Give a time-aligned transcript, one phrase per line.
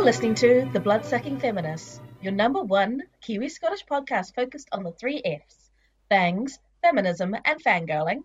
[0.00, 4.92] You're listening to The Bloodsucking Feminists, your number one Kiwi Scottish podcast focused on the
[4.92, 5.70] three F's
[6.08, 8.22] bangs, feminism, and fangirling.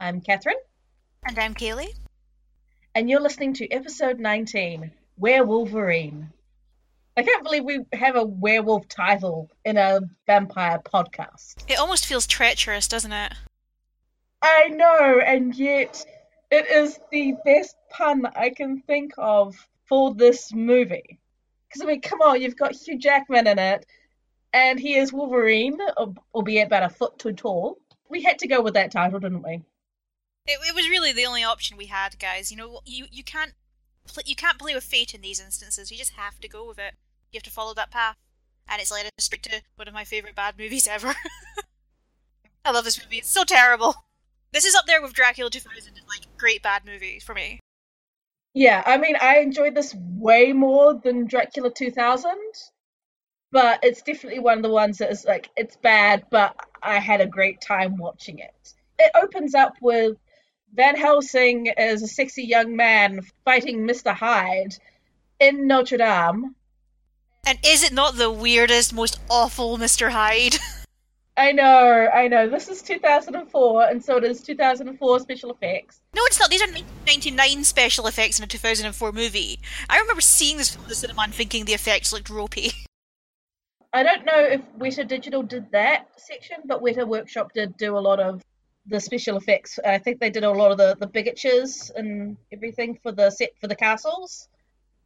[0.00, 0.56] I'm Catherine.
[1.24, 1.94] And I'm Kaylee.
[2.96, 4.90] And you're listening to episode 19
[5.22, 6.32] Werewolverine.
[7.16, 11.62] I can't believe we have a werewolf title in a vampire podcast.
[11.68, 13.34] It almost feels treacherous, doesn't it?
[14.42, 16.04] I know, and yet
[16.50, 19.54] it is the best pun I can think of
[19.88, 21.18] for this movie.
[21.68, 23.86] Because, I mean, come on, you've got Hugh Jackman in it,
[24.52, 25.78] and he is Wolverine,
[26.34, 27.78] albeit about a foot too tall.
[28.08, 29.62] We had to go with that title, didn't we?
[30.46, 32.50] It, it was really the only option we had, guys.
[32.50, 33.52] You know, you, you can't
[34.24, 35.90] you can't play with fate in these instances.
[35.90, 36.94] You just have to go with it.
[37.30, 38.16] You have to follow that path,
[38.66, 41.14] and it's led us straight to one of my favorite bad movies ever.
[42.64, 43.18] I love this movie.
[43.18, 43.94] It's so terrible.
[44.52, 47.60] This is up there with Dracula 2000 and like great bad movies for me.
[48.58, 52.32] Yeah, I mean, I enjoyed this way more than Dracula 2000,
[53.52, 57.20] but it's definitely one of the ones that is like, it's bad, but I had
[57.20, 58.74] a great time watching it.
[58.98, 60.16] It opens up with
[60.74, 64.12] Van Helsing as a sexy young man fighting Mr.
[64.12, 64.74] Hyde
[65.38, 66.56] in Notre Dame.
[67.46, 70.10] And is it not the weirdest, most awful Mr.
[70.10, 70.56] Hyde?
[71.38, 72.48] I know, I know.
[72.48, 76.00] This is 2004, and so it is 2004 special effects.
[76.12, 76.50] No, it's not.
[76.50, 79.60] These are 1999 special effects in a 2004 movie.
[79.88, 82.72] I remember seeing this film in the cinema and thinking the effects looked ropey.
[83.92, 88.00] I don't know if Weta Digital did that section, but Weta Workshop did do a
[88.00, 88.42] lot of
[88.86, 89.78] the special effects.
[89.86, 93.50] I think they did a lot of the the bigatures and everything for the set
[93.60, 94.48] for the castles,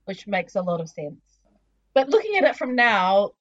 [0.07, 1.21] which makes a lot of sense.
[1.93, 3.33] But looking at it from now,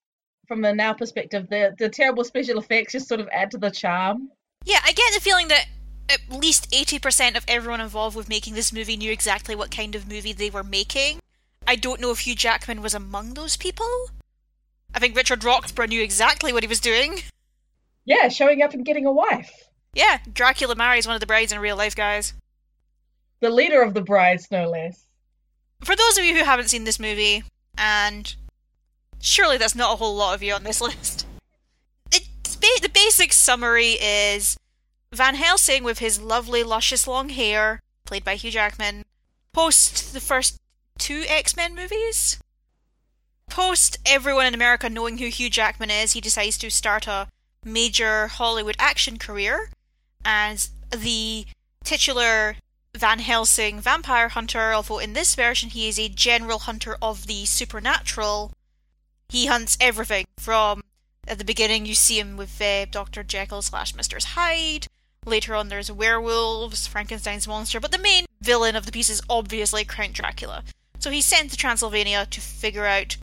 [0.52, 3.72] from a now perspective, the the terrible special effects just sort of add to the
[3.72, 4.30] charm.
[4.66, 5.68] Yeah, I get the feeling that
[6.10, 10.10] at least 80% of everyone involved with making this movie knew exactly what kind of
[10.10, 11.20] movie they were making.
[11.66, 14.10] I don't know if Hugh Jackman was among those people.
[14.94, 17.20] I think Richard Roxburgh knew exactly what he was doing.
[18.04, 19.70] Yeah, showing up and getting a wife.
[19.94, 22.34] Yeah, Dracula marries one of the brides in real life, guys.
[23.40, 25.06] The leader of the brides, no less.
[25.82, 27.46] For those of you who haven't seen this movie,
[27.78, 28.36] and
[29.22, 31.26] surely there's not a whole lot of you on this list.
[32.12, 34.58] the basic summary is
[35.14, 39.04] Van Helsing, with his lovely, luscious long hair, played by Hugh Jackman,
[39.54, 40.58] post the first
[40.98, 42.40] two X Men movies.
[43.50, 47.28] Post everyone in America knowing who Hugh Jackman is, he decides to start a
[47.66, 49.70] major Hollywood action career
[50.24, 51.46] as the
[51.84, 52.56] titular
[52.96, 57.46] Van Helsing vampire hunter, although in this version he is a general hunter of the
[57.46, 58.52] supernatural
[59.32, 60.84] he hunts everything from
[61.26, 63.24] at the beginning you see him with uh, Dr.
[63.24, 64.22] Jekyll slash Mr.
[64.22, 64.88] Hyde.
[65.26, 69.86] Later on there's werewolves, Frankenstein's monster, but the main villain of the piece is obviously
[69.86, 70.64] Count Dracula.
[71.00, 73.16] So he's sent to Transylvania to figure out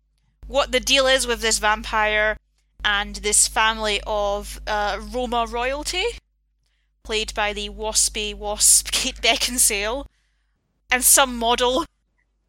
[0.47, 2.39] what the deal is with this vampire
[2.83, 6.05] and this family of uh, Roma royalty,
[7.03, 10.07] played by the waspy wasp Kate Beckinsale,
[10.91, 11.85] and some model.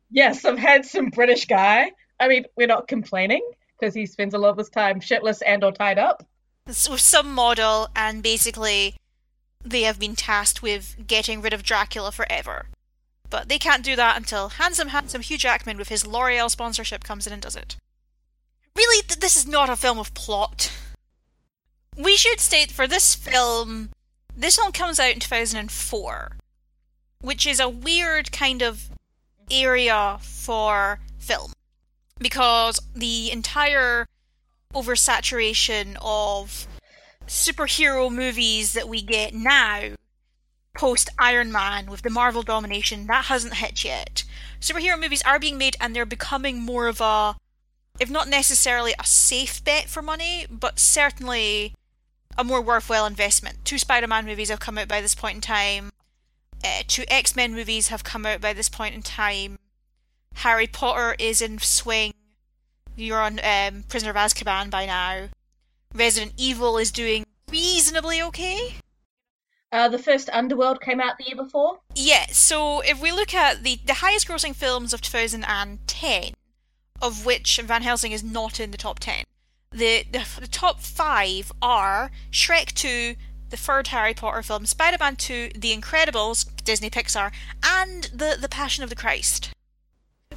[0.10, 3.42] Yes, some handsome British guy I mean, we're not complaining
[3.80, 6.26] because he spends a lot of his time shitless and or tied up.
[6.66, 8.96] With some model, and basically,
[9.64, 12.68] they have been tasked with getting rid of Dracula forever.
[13.30, 17.26] But they can't do that until handsome, handsome Hugh Jackman with his L'Oreal sponsorship comes
[17.26, 17.78] in and does it.
[18.76, 20.72] Really, th- this is not a film of plot.
[21.98, 23.90] We should state for this film,
[24.36, 26.38] this film comes out in 2004,
[27.22, 28.90] which is a weird kind of
[29.52, 31.52] area for film
[32.20, 34.08] because the entire
[34.74, 36.68] oversaturation of
[37.26, 39.96] superhero movies that we get now
[40.76, 44.24] post Iron Man with the Marvel domination that hasn't hit yet.
[44.60, 47.36] Superhero movies are being made and they're becoming more of a
[48.00, 51.74] if not necessarily a safe bet for money, but certainly
[52.38, 53.66] a more worthwhile investment.
[53.66, 55.92] Two Spider-Man movies have come out by this point in time.
[56.64, 59.60] Uh, two X-Men movies have come out by this point in time.
[60.40, 62.14] Harry Potter is in swing.
[62.96, 65.28] You're on um, Prisoner of Azkaban by now.
[65.94, 68.76] Resident Evil is doing reasonably okay.
[69.74, 71.80] Uh, the first Underworld came out the year before.
[71.94, 76.34] Yeah, so if we look at the, the highest grossing films of 2010,
[77.02, 79.26] of which Van Helsing is not in the top 10,
[79.72, 83.16] the, the, the top five are Shrek 2,
[83.50, 88.48] the third Harry Potter film, Spider Man 2, The Incredibles, Disney Pixar, and the, the
[88.48, 89.52] Passion of the Christ.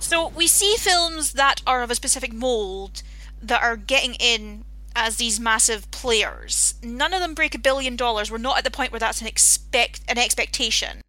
[0.03, 3.03] So we see films that are of a specific mold
[3.41, 4.65] that are getting in
[4.95, 6.75] as these massive players.
[6.83, 8.31] None of them break a billion dollars.
[8.31, 11.01] We're not at the point where that's an expect an expectation.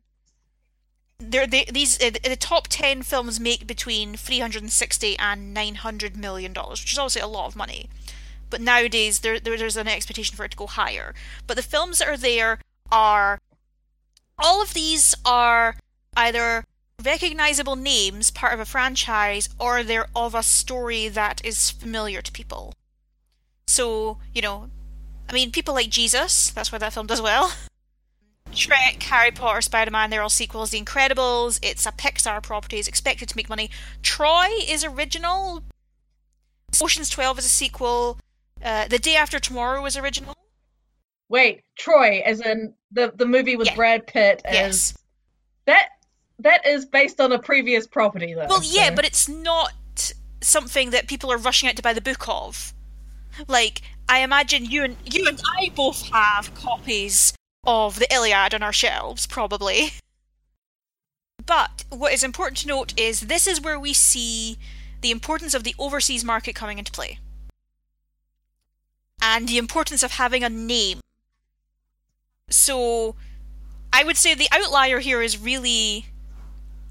[1.19, 6.81] they're, they, these uh, the top 10 films make between 360 and 900 million dollars
[6.81, 7.89] which is obviously a lot of money
[8.49, 11.13] but nowadays there, there, there's an expectation for it to go higher
[11.47, 12.59] but the films that are there
[12.91, 13.39] are
[14.37, 15.75] all of these are
[16.15, 16.65] either
[17.01, 22.31] recognizable names part of a franchise or they're of a story that is familiar to
[22.31, 22.73] people
[23.67, 24.69] so you know
[25.29, 27.51] i mean people like jesus that's why that film does well
[28.51, 30.69] Shrek, Harry Potter, Spider Man, they're all sequels.
[30.69, 33.71] The Incredibles, it's a Pixar property, is expected to make money.
[34.03, 35.63] Troy is original.
[36.79, 38.19] Ocean's 12 is a sequel.
[38.63, 40.35] Uh, the Day After Tomorrow is original.
[41.29, 43.75] Wait, Troy, as in the, the movie with Yeah.
[43.75, 44.93] Brad Pitt as Yes.
[45.65, 45.89] that
[46.39, 48.47] that is based on a previous property though.
[48.47, 49.73] Well, yeah, but it's not
[50.41, 52.73] something that people are rushing out to buy the book of.
[53.47, 57.33] Like, I imagine you and you and I both have copies
[57.63, 59.93] of the Iliad on our shelves, probably.
[61.45, 64.57] But what is important to note is this is where we see
[65.01, 67.19] the importance of the overseas market coming into play.
[69.21, 70.99] And the importance of having a name.
[72.49, 73.15] So,
[73.91, 76.07] I would say the outlier here is really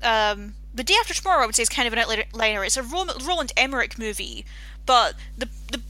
[0.02, 1.42] um, the day after tomorrow.
[1.42, 2.64] I would say is kind of an outliner.
[2.64, 4.44] It's a Roland Emmerich movie,
[4.86, 5.80] but the the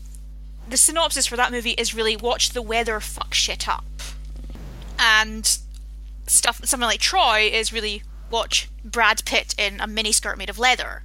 [0.68, 3.84] the synopsis for that movie is really watch the weather fuck shit up,
[4.98, 5.58] and
[6.26, 6.60] stuff.
[6.64, 11.02] Something like Troy is really watch Brad Pitt in a miniskirt made of leather.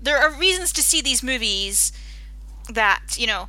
[0.00, 1.92] There are reasons to see these movies
[2.68, 3.48] that you know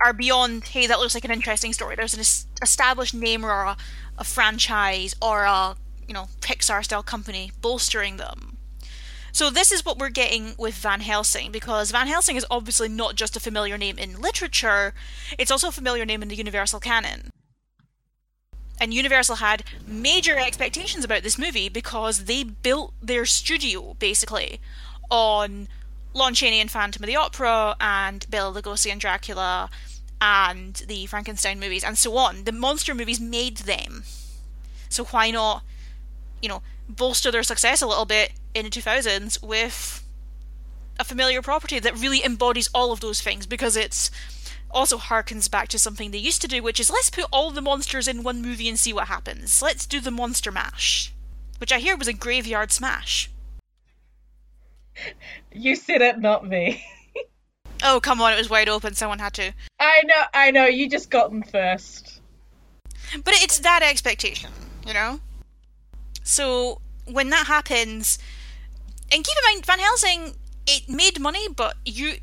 [0.00, 0.64] are beyond.
[0.64, 1.96] Hey, that looks like an interesting story.
[1.96, 2.20] There's an
[2.62, 3.76] established name or a,
[4.18, 5.76] a franchise or a
[6.10, 8.56] you know Pixar style company bolstering them.
[9.30, 13.14] So this is what we're getting with Van Helsing because Van Helsing is obviously not
[13.14, 14.92] just a familiar name in literature,
[15.38, 17.30] it's also a familiar name in the Universal canon.
[18.80, 24.60] And Universal had major expectations about this movie because they built their studio basically
[25.12, 25.68] on
[26.12, 29.70] Lon Chaney and Phantom of the Opera and Bela Lugosi and Dracula
[30.20, 32.42] and the Frankenstein movies and so on.
[32.42, 34.02] The monster movies made them.
[34.88, 35.62] So why not,
[36.42, 40.04] you know, bolster their success a little bit in the 2000s with
[40.98, 44.10] a familiar property that really embodies all of those things because it's
[44.70, 47.62] also harkens back to something they used to do, which is let's put all the
[47.62, 49.62] monsters in one movie and see what happens.
[49.62, 51.12] Let's do the monster mash,
[51.58, 53.30] which I hear was a graveyard smash.
[55.52, 56.84] you said it, not me.
[57.82, 59.54] Oh, come on, it was wide open, someone had to.
[59.78, 60.66] I know, I know.
[60.66, 62.20] You just got them first.
[63.24, 64.50] But it's that expectation,
[64.86, 65.20] you know?
[66.30, 68.18] So when that happens,
[69.12, 70.34] and keep in mind, Van Helsing,
[70.66, 72.18] it made money, but you.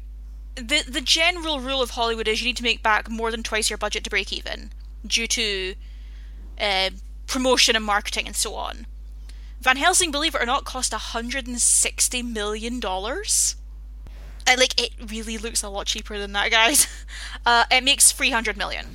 [0.56, 3.70] The, the general rule of Hollywood is you need to make back more than twice
[3.70, 4.72] your budget to break even,
[5.06, 5.76] due to
[6.60, 6.90] uh,
[7.28, 8.88] promotion and marketing and so on.
[9.62, 12.82] Van Helsing, believe it or not, cost $160 million.
[12.84, 16.88] Uh, like, it really looks a lot cheaper than that, guys.
[17.46, 18.88] Uh, it makes 300 million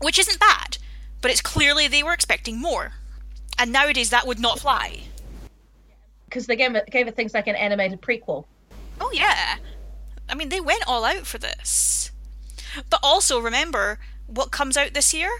[0.00, 0.78] which isn't bad,
[1.20, 2.92] but it's clearly they were expecting more.
[3.58, 5.00] And nowadays that would not fly.
[6.26, 8.44] Because they gave it, gave it things like an animated prequel.
[9.00, 9.56] Oh yeah.
[10.28, 12.10] I mean they went all out for this.
[12.88, 15.30] But also remember what comes out this year?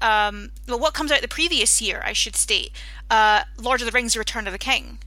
[0.00, 2.70] Um well what comes out the previous year, I should state.
[3.10, 4.98] Uh Lord of the Rings Return of the King,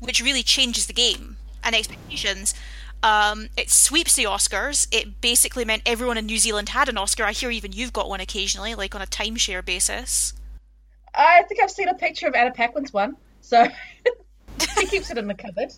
[0.00, 2.54] which really changes the game and expectations.
[3.02, 4.86] Um, it sweeps the Oscars.
[4.92, 7.24] It basically meant everyone in New Zealand had an Oscar.
[7.24, 10.34] I hear even you've got one occasionally, like on a timeshare basis.
[11.14, 13.66] I think I've seen a picture of Anna Paquin's one, so
[14.78, 15.72] she keeps it in the cupboard.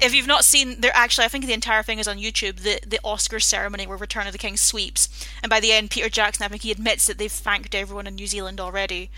[0.00, 2.80] if you've not seen there actually i think the entire thing is on youtube the
[2.86, 5.08] the oscar ceremony where return of the king sweeps
[5.42, 8.14] and by the end peter jackson i think he admits that they've thanked everyone in
[8.14, 9.10] new zealand already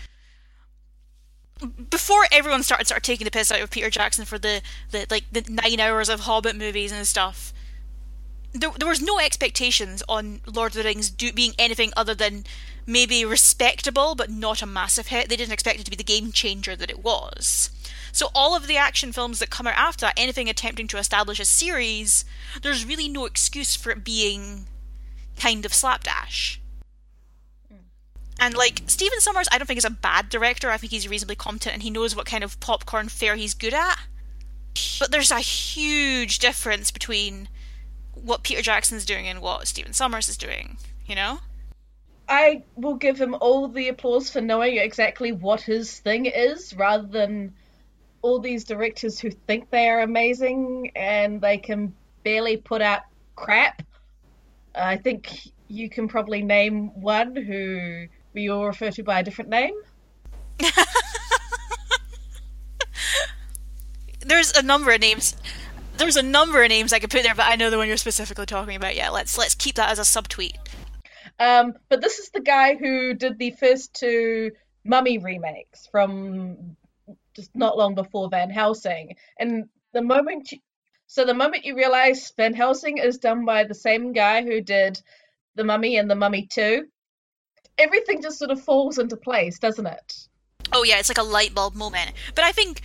[1.89, 5.23] before everyone started started taking the piss out of peter jackson for the, the like
[5.31, 7.52] the nine hours of hobbit movies and stuff
[8.53, 12.43] there, there was no expectations on lord of the rings do, being anything other than
[12.85, 16.31] maybe respectable but not a massive hit they didn't expect it to be the game
[16.31, 17.71] changer that it was
[18.13, 21.39] so all of the action films that come out after that, anything attempting to establish
[21.39, 22.25] a series,
[22.61, 24.67] there's really no excuse for it being
[25.35, 26.61] kind of slapdash.
[28.39, 30.69] And like Stephen Sommers, I don't think is a bad director.
[30.69, 33.73] I think he's reasonably competent and he knows what kind of popcorn fare he's good
[33.73, 33.99] at.
[34.99, 37.49] But there's a huge difference between
[38.23, 41.39] what Peter Jackson's doing and what Stephen Sommers is doing, you know?
[42.27, 47.05] I will give him all the applause for knowing exactly what his thing is, rather
[47.05, 47.53] than
[48.21, 53.01] all these directors who think they are amazing and they can barely put out
[53.35, 53.83] crap.
[54.73, 59.49] I think you can probably name one who we all refer to by a different
[59.49, 59.73] name.
[64.21, 65.35] there's a number of names.
[65.97, 67.97] There's a number of names I could put there, but I know the one you're
[67.97, 68.95] specifically talking about.
[68.95, 70.55] Yeah, let's let's keep that as a subtweet.
[71.39, 74.51] Um, but this is the guy who did the first two
[74.83, 76.75] Mummy remakes from
[77.35, 80.59] just not long before Van Helsing, and the moment you,
[81.07, 85.01] so the moment you realize Van Helsing is done by the same guy who did
[85.55, 86.87] the Mummy and the Mummy Two,
[87.77, 90.27] everything just sort of falls into place, doesn't it?
[90.71, 92.11] Oh yeah, it's like a light bulb moment.
[92.35, 92.81] But I think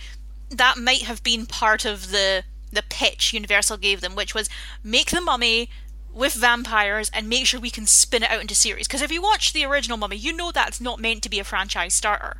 [0.51, 4.49] that might have been part of the the pitch Universal gave them, which was
[4.83, 5.69] make the Mummy
[6.13, 8.87] with vampires and make sure we can spin it out into series.
[8.87, 11.43] Because if you watch the original Mummy, you know that's not meant to be a
[11.43, 12.37] franchise starter.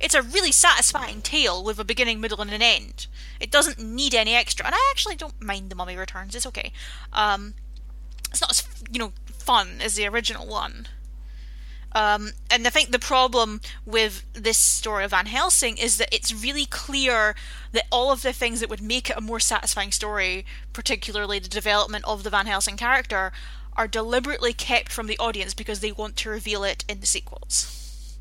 [0.00, 3.06] It's a really satisfying tale with a beginning, middle, and an end.
[3.38, 6.34] It doesn't need any extra, and I actually don't mind the Mummy Returns.
[6.34, 6.72] It's okay.
[7.12, 7.54] Um,
[8.30, 10.88] it's not as you know fun as the original one.
[11.94, 16.32] Um, and I think the problem with this story of Van Helsing is that it's
[16.32, 17.34] really clear
[17.72, 21.48] that all of the things that would make it a more satisfying story, particularly the
[21.48, 23.32] development of the Van Helsing character,
[23.76, 28.18] are deliberately kept from the audience because they want to reveal it in the sequels.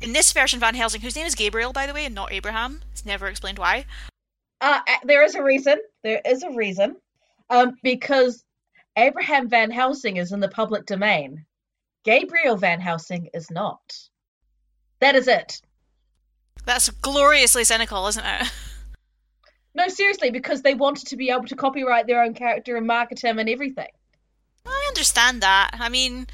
[0.00, 2.82] In this version, Van Helsing, whose name is Gabriel, by the way, and not Abraham,
[2.92, 3.84] it's never explained why.
[4.60, 5.78] Uh, there is a reason.
[6.02, 6.96] There is a reason.
[7.50, 8.44] Um, because
[8.96, 11.44] Abraham Van Helsing is in the public domain.
[12.04, 13.98] Gabriel Van Helsing is not.
[15.00, 15.60] That is it.
[16.64, 18.52] That's gloriously cynical, isn't it?
[19.74, 23.22] No, seriously, because they wanted to be able to copyright their own character and market
[23.22, 23.88] him and everything.
[24.66, 25.70] I understand that.
[25.74, 26.26] I mean,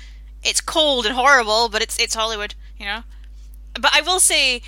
[0.43, 3.03] it's cold and horrible, but it's it's Hollywood, you know.
[3.75, 4.63] But I will say,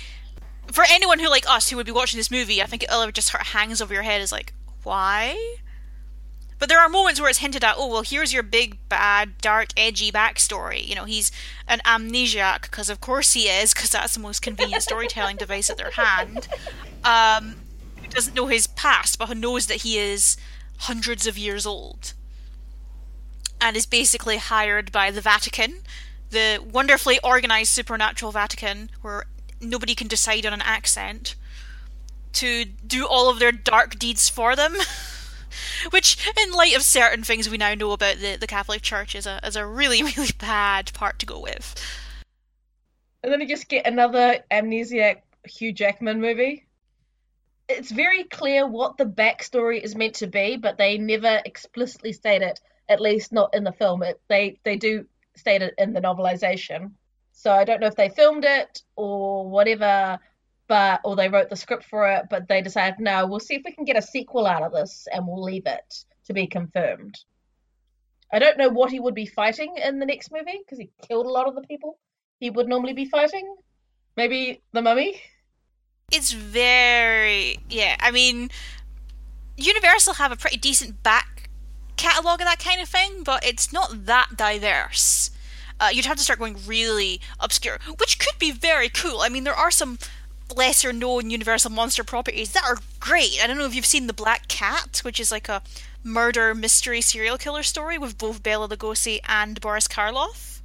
[0.71, 3.31] for anyone who like us who would be watching this movie, I think it just
[3.31, 5.55] sort of hangs over your head is like, why?
[6.59, 9.69] But there are moments where it's hinted at, oh, well, here's your big, bad, dark,
[9.77, 10.85] edgy backstory.
[10.85, 11.31] You know, he's
[11.67, 15.77] an amnesiac, because of course he is, because that's the most convenient storytelling device at
[15.77, 16.47] their hand.
[17.03, 17.57] Um,
[18.01, 20.37] he doesn't know his past, but knows that he is
[20.79, 22.13] hundreds of years old.
[23.61, 25.81] And is basically hired by the Vatican,
[26.29, 29.25] the wonderfully organized supernatural Vatican, where
[29.61, 31.35] nobody can decide on an accent,
[32.33, 34.75] to do all of their dark deeds for them.
[35.91, 39.25] Which, in light of certain things we now know about the, the Catholic Church, is
[39.25, 41.75] a is a really really bad part to go with.
[43.23, 46.67] And then you just get another amnesiac Hugh Jackman movie.
[47.67, 52.41] It's very clear what the backstory is meant to be, but they never explicitly state
[52.41, 52.59] it.
[52.89, 54.03] At least not in the film.
[54.03, 56.91] It, they they do state it in the novelization.
[57.33, 60.19] So I don't know if they filmed it or whatever
[60.67, 63.63] but or they wrote the script for it, but they decided no, we'll see if
[63.65, 67.17] we can get a sequel out of this, and we'll leave it to be confirmed.
[68.31, 71.25] I don't know what he would be fighting in the next movie because he killed
[71.25, 71.97] a lot of the people
[72.39, 73.55] he would normally be fighting.
[74.15, 75.21] Maybe the mummy.
[76.11, 77.95] It's very yeah.
[77.99, 78.49] I mean,
[79.55, 81.49] Universal have a pretty decent back
[81.95, 85.31] catalogue of that kind of thing, but it's not that diverse.
[85.79, 89.21] Uh, you'd have to start going really obscure, which could be very cool.
[89.21, 89.99] I mean, there are some
[90.55, 93.39] lesser known Universal monster properties that are great.
[93.41, 95.61] I don't know if you've seen The Black Cat, which is like a
[96.03, 100.61] murder mystery serial killer story with both Bela Lugosi and Boris Karloff.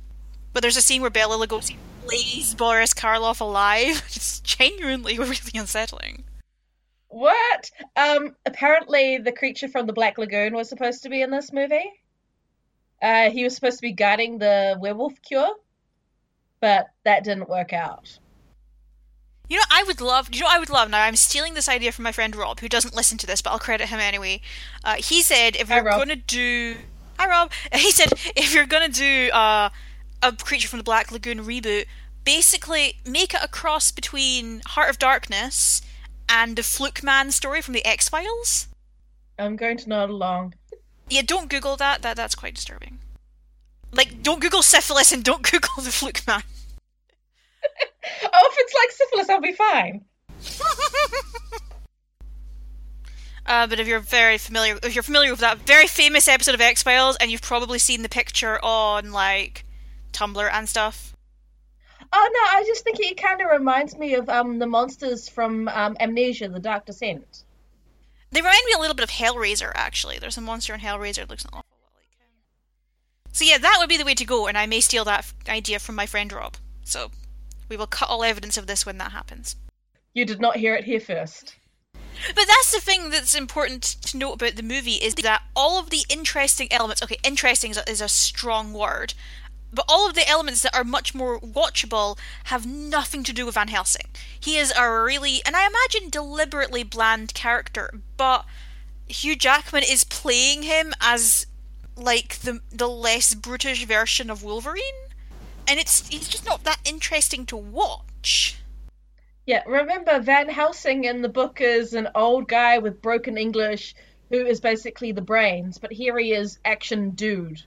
[0.53, 4.03] But there's a scene where Bela Lugosi flays Boris Karloff alive.
[4.15, 6.25] It's genuinely really unsettling.
[7.09, 7.71] What?
[7.97, 11.93] Um, apparently the creature from the Black Lagoon was supposed to be in this movie.
[13.03, 15.55] Uh, he was supposed to be guiding the werewolf cure,
[16.61, 18.19] but that didn't work out.
[19.53, 20.31] You know, I would love.
[20.33, 20.89] You know, I would love.
[20.89, 23.51] Now, I'm stealing this idea from my friend Rob, who doesn't listen to this, but
[23.51, 24.41] I'll credit him anyway.
[24.83, 26.77] Uh, he said if you're going to do,
[27.19, 27.53] hi Rob.
[27.75, 29.69] He said if you're going to do uh,
[30.23, 31.85] a Creature from the Black Lagoon reboot,
[32.25, 35.83] basically make it a cross between Heart of Darkness
[36.31, 38.69] and the Fluke Man story from the X Files.
[39.39, 40.55] I'm going to nod along.
[41.11, 42.01] Yeah, don't Google that.
[42.01, 43.01] That that's quite disturbing.
[43.93, 46.43] Like, don't Google syphilis and don't Google the Fluke Man.
[48.33, 50.05] oh, if it's like syphilis, I'll be fine.
[53.45, 56.61] Uh, but if you're very familiar, if you're familiar with that very famous episode of
[56.61, 59.65] X Files, and you've probably seen the picture on like
[60.13, 61.15] Tumblr and stuff.
[62.13, 65.69] Oh no, I just think it kind of reminds me of um, the monsters from
[65.69, 67.45] um, Amnesia: The Dark Descent.
[68.31, 70.19] They remind me a little bit of Hellraiser, actually.
[70.19, 72.29] There's a monster in Hellraiser that looks an awful lot like him.
[73.33, 75.79] So yeah, that would be the way to go, and I may steal that idea
[75.79, 76.57] from my friend Rob.
[76.85, 77.11] So
[77.73, 79.57] we will cut all evidence of this when that happens.
[80.13, 81.55] You did not hear it here first.
[82.35, 85.89] But that's the thing that's important to note about the movie is that all of
[85.89, 89.15] the interesting elements, okay, interesting is a, is a strong word.
[89.73, 93.55] But all of the elements that are much more watchable have nothing to do with
[93.55, 94.09] Van Helsing.
[94.39, 98.45] He is a really, and I imagine deliberately bland character, but
[99.09, 101.47] Hugh Jackman is playing him as
[101.97, 105.09] like the the less brutish version of Wolverine,
[105.69, 108.59] and it's he's just not that interesting to watch.
[109.47, 113.95] Yeah, remember Van Helsing in the book is an old guy with broken English
[114.31, 117.63] who is basically the brains, but here he is action dude.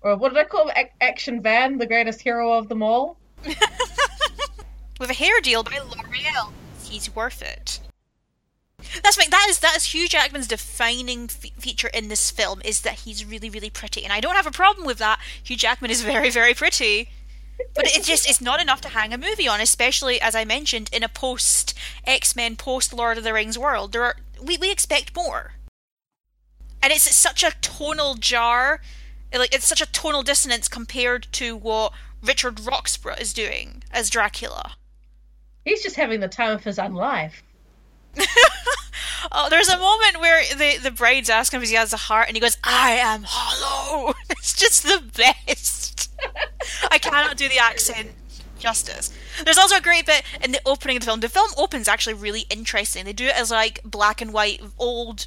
[0.00, 0.74] Or what did I call him?
[0.76, 3.18] A- action Van, the greatest hero of them all?
[5.00, 6.52] with a hair deal by L'Oreal.
[6.84, 7.80] He's worth it.
[9.02, 12.94] That's like that is that is Hugh Jackman's defining feature in this film is that
[13.00, 15.20] he's really really pretty, and I don't have a problem with that.
[15.42, 17.10] Hugh Jackman is very very pretty,
[17.74, 20.90] but it's just it's not enough to hang a movie on, especially as I mentioned
[20.92, 21.74] in a post
[22.04, 23.92] X Men, post Lord of the Rings world.
[23.92, 25.52] There are we we expect more,
[26.82, 28.80] and it's such a tonal jar,
[29.32, 34.76] like it's such a tonal dissonance compared to what Richard Roxburgh is doing as Dracula.
[35.64, 37.42] He's just having the time of his own life.
[39.32, 42.36] oh, there's a moment where the the brides asking if he has a heart, and
[42.36, 46.10] he goes, "I am hollow." It's just the best.
[46.90, 48.10] I cannot do the accent
[48.58, 49.12] justice.
[49.44, 51.20] There's also a great bit in the opening of the film.
[51.20, 53.04] The film opens actually really interesting.
[53.04, 55.26] They do it as like black and white old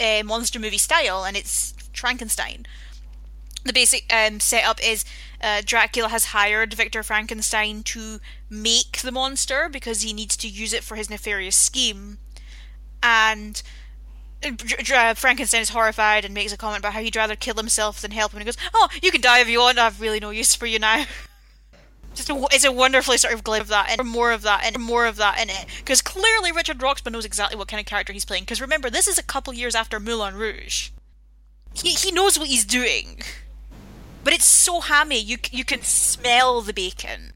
[0.00, 2.66] uh, monster movie style, and it's Frankenstein.
[3.64, 5.04] The basic um, setup is
[5.40, 10.72] uh, Dracula has hired Victor Frankenstein to make the monster because he needs to use
[10.72, 12.18] it for his nefarious scheme.
[13.02, 13.62] And
[14.44, 18.10] uh, Frankenstein is horrified and makes a comment about how he'd rather kill himself than
[18.10, 18.38] help him.
[18.38, 19.78] And he goes, "Oh, you can die if you want.
[19.78, 21.04] I've really no use for you now."
[22.14, 24.82] Just a, it's a wonderfully sort of glimpse of that and more of that and
[24.82, 28.14] more of that in it because clearly Richard Roxburgh knows exactly what kind of character
[28.14, 28.44] he's playing.
[28.44, 30.90] Because remember, this is a couple years after Moulin Rouge.
[31.74, 33.20] He he knows what he's doing
[34.26, 35.20] but it's so hammy.
[35.20, 37.34] You you can smell the bacon.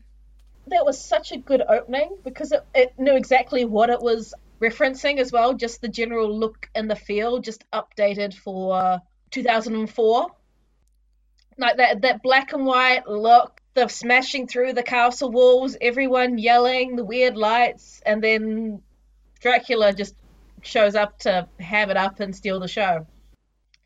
[0.70, 5.18] That was such a good opening because it, it knew exactly what it was referencing
[5.18, 5.54] as well.
[5.54, 10.26] Just the general look and the feel, just updated for 2004.
[11.59, 16.96] Like that that black and white look, the smashing through the castle walls, everyone yelling,
[16.96, 18.83] the weird lights, and then
[19.40, 20.14] Dracula just
[20.62, 23.06] shows up to have it up and steal the show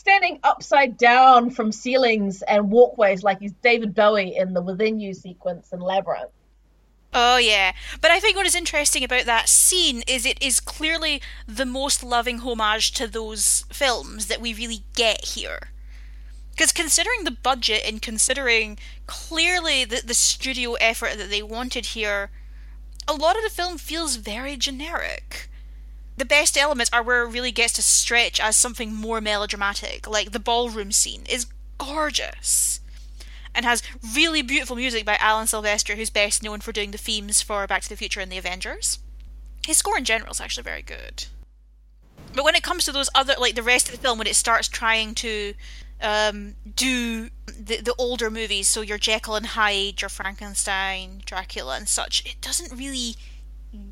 [0.05, 5.14] standing upside down from ceilings and walkways like he's David Bowie in the Within You
[5.14, 6.31] sequence in Labyrinth.
[7.16, 11.22] Oh yeah, but I think what is interesting about that scene is it is clearly
[11.46, 15.70] the most loving homage to those films that we really get here.
[16.50, 22.31] Because considering the budget and considering clearly the, the studio effort that they wanted here,
[23.07, 25.48] a lot of the film feels very generic
[26.16, 30.07] the best elements are where it really gets to stretch as something more melodramatic.
[30.07, 31.46] Like the ballroom scene is
[31.79, 32.81] gorgeous
[33.55, 33.83] and has
[34.14, 37.83] really beautiful music by Alan Silvestri, who's best known for doing the themes for Back
[37.83, 38.99] to the Future and the Avengers.
[39.67, 41.27] His score in general is actually very good.
[42.35, 44.37] But when it comes to those other, like the rest of the film, when it
[44.37, 45.55] starts trying to
[46.03, 51.88] um, do the, the older movies, so your Jekyll and Hyde, your Frankenstein, Dracula, and
[51.88, 53.17] such, it doesn't really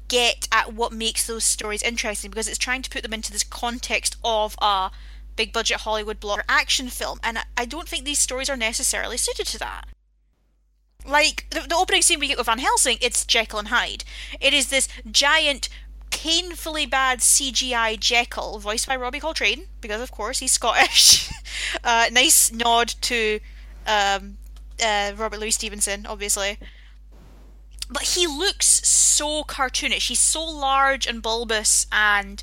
[0.08, 3.44] get at what makes those stories interesting because it's trying to put them into this
[3.44, 4.90] context of a
[5.36, 9.46] big budget Hollywood blockbuster action film, and I don't think these stories are necessarily suited
[9.46, 9.84] to that.
[11.06, 14.04] Like the, the opening scene we get with Van Helsing, it's Jekyll and Hyde.
[14.40, 15.68] It is this giant,
[16.10, 21.30] painfully bad CGI Jekyll, voiced by Robbie Coltrane, because of course he's Scottish.
[21.84, 23.40] uh, nice nod to
[23.86, 24.38] um,
[24.82, 26.58] uh, Robert Louis Stevenson, obviously
[27.92, 30.08] but he looks so cartoonish.
[30.08, 32.42] He's so large and bulbous, and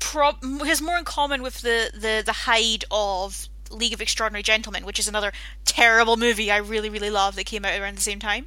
[0.00, 0.32] pro-
[0.64, 4.98] has more in common with the, the the Hyde of League of Extraordinary Gentlemen, which
[4.98, 5.32] is another
[5.64, 8.46] terrible movie I really really love that came out around the same time.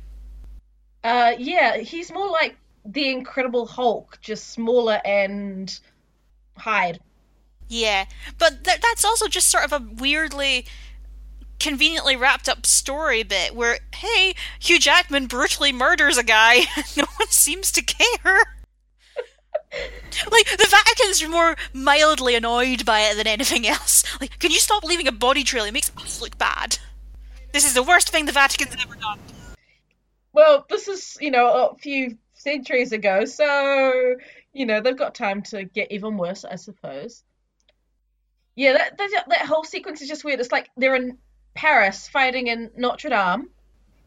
[1.04, 5.80] Uh, yeah, he's more like the Incredible Hulk, just smaller and
[6.58, 7.00] Hyde.
[7.68, 8.06] Yeah,
[8.38, 10.66] but th- that's also just sort of a weirdly
[11.60, 16.66] conveniently wrapped up story bit where, hey, Hugh Jackman brutally murders a guy.
[16.98, 18.63] no one seems to care.
[20.32, 24.04] Like the Vatican's more mildly annoyed by it than anything else.
[24.20, 25.66] Like, can you stop leaving a body trail?
[25.66, 26.78] It makes us look bad.
[27.52, 29.20] This is the worst thing the Vatican's ever done.
[30.34, 34.16] Well, this is you know a few centuries ago, so
[34.52, 37.24] you know they've got time to get even worse, I suppose.
[38.56, 40.40] Yeah, that that, that whole sequence is just weird.
[40.40, 41.18] It's like they're in
[41.54, 43.50] Paris fighting in Notre Dame,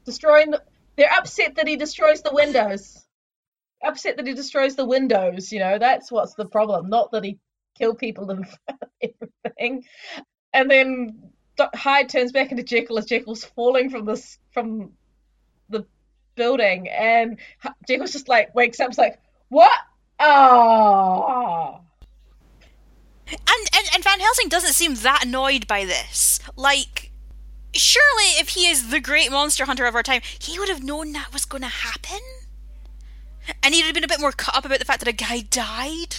[0.04, 0.50] destroying.
[0.50, 0.62] The,
[0.96, 3.05] they're upset that he destroys the windows.
[3.84, 5.52] Upset that he destroys the windows.
[5.52, 7.38] You know that's what's the problem, not that he
[7.78, 8.46] killed people and
[9.02, 9.84] everything.
[10.52, 11.30] And then
[11.74, 14.92] Hyde turns back into Jekyll as Jekyll's falling from this from
[15.68, 15.86] the
[16.34, 17.38] building, and
[17.88, 19.78] Jekyll's just like wakes up, like, "What?
[20.18, 21.80] Oh."
[23.28, 23.38] And,
[23.74, 26.38] and and Van Helsing doesn't seem that annoyed by this.
[26.54, 27.10] Like,
[27.74, 31.12] surely if he is the great monster hunter of our time, he would have known
[31.12, 32.20] that was going to happen.
[33.62, 35.40] And he'd have been a bit more cut up about the fact that a guy
[35.40, 36.16] died.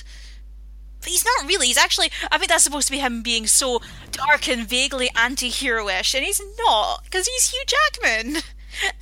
[1.00, 1.68] But he's not really.
[1.68, 2.10] He's actually.
[2.32, 6.42] I think that's supposed to be him being so dark and vaguely anti-heroish, and he's
[6.58, 8.42] not because he's Hugh Jackman,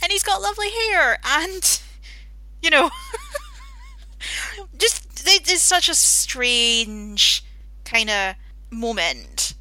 [0.02, 1.82] and he's got lovely hair, and
[2.62, 2.90] you know,
[4.78, 7.44] just it's such a strange
[7.86, 8.36] kind of
[8.72, 9.56] moment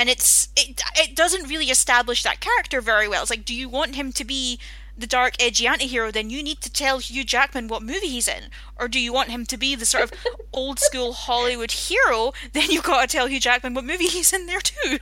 [0.00, 3.20] and it's it it doesn't really establish that character very well.
[3.20, 4.58] It's like, do you want him to be
[5.00, 6.10] the dark, edgy anti-hero?
[6.10, 9.30] Then you need to tell Hugh Jackman what movie he's in, or do you want
[9.30, 10.12] him to be the sort of
[10.52, 12.32] old school Hollywood hero?
[12.52, 14.98] Then you've got to tell Hugh Jackman what movie he's in there too.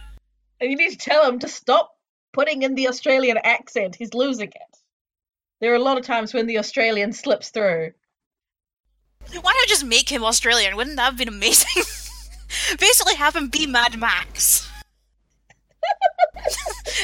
[0.61, 1.96] And you need to tell him to stop
[2.32, 3.96] putting in the Australian accent.
[3.96, 4.78] He's losing it.
[5.61, 7.92] There are a lot of times when the Australian slips through.
[9.32, 10.76] Why not just make him Australian?
[10.76, 11.82] Wouldn't that have been amazing?
[12.78, 14.67] Basically, have him be Mad Max.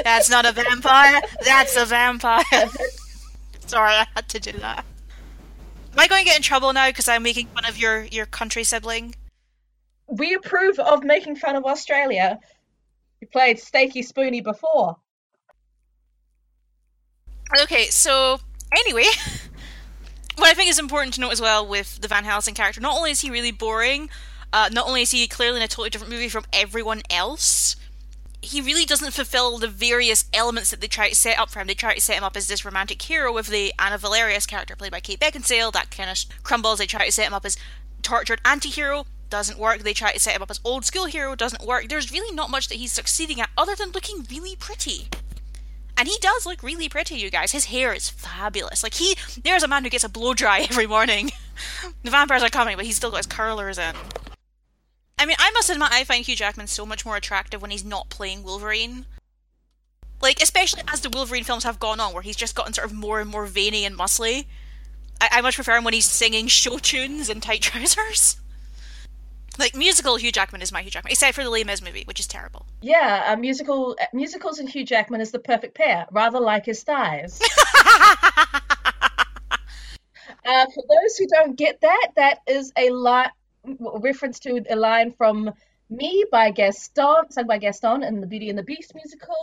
[0.05, 1.21] That's not a vampire.
[1.45, 2.43] That's a vampire.
[3.67, 4.85] Sorry, I had to do that.
[5.93, 8.27] Am I going to get in trouble now because I'm making fun of your your
[8.27, 9.15] country sibling?
[10.09, 12.39] We approve of making fun of Australia.
[13.21, 14.97] You played Steaky Spoony before.
[17.63, 18.41] Okay, so
[18.77, 19.05] anyway,
[20.37, 22.97] what I think is important to note as well with the Van Helsing character, not
[22.97, 24.11] only is he really boring,
[24.53, 27.77] uh, not only is he clearly in a totally different movie from everyone else,
[28.45, 31.67] he really doesn't fulfill the various elements that they try to set up for him.
[31.67, 34.77] They try to set him up as this romantic hero with the Anna Valerius character
[34.77, 35.73] played by Kate Beckinsale.
[35.73, 36.79] That kind of crumbles.
[36.79, 37.57] They try to set him up as
[38.03, 39.07] tortured anti-hero.
[39.31, 39.81] Doesn't work.
[39.81, 41.35] They try to set him up as old school hero.
[41.35, 41.89] Doesn't work.
[41.89, 45.09] There's really not much that he's succeeding at other than looking really pretty.
[45.97, 47.53] And he does look really pretty, you guys.
[47.53, 48.83] His hair is fabulous.
[48.83, 51.31] Like he, there's a man who gets a blow dry every morning.
[52.03, 53.95] the vampires are coming, but he's still got his curlers in.
[55.19, 57.85] I mean, I must admit, I find Hugh Jackman so much more attractive when he's
[57.85, 59.07] not playing Wolverine.
[60.21, 62.95] Like, especially as the Wolverine films have gone on, where he's just gotten sort of
[62.95, 64.47] more and more veiny and muscly.
[65.21, 68.37] I, I much prefer him when he's singing show tunes in tight trousers.
[69.59, 72.19] Like musical Hugh Jackman is my Hugh Jackman, except for the Les Mis movie, which
[72.19, 72.67] is terrible.
[72.83, 76.83] Yeah, uh, musical uh, musicals and Hugh Jackman is the perfect pair, rather like his
[76.83, 77.41] thighs.
[77.85, 78.65] uh,
[80.45, 83.31] for those who don't get that, that is a lot
[83.67, 85.53] reference to a line from
[85.91, 89.37] Me by Gaston, sung by Gaston in the Beauty and the Beast musical,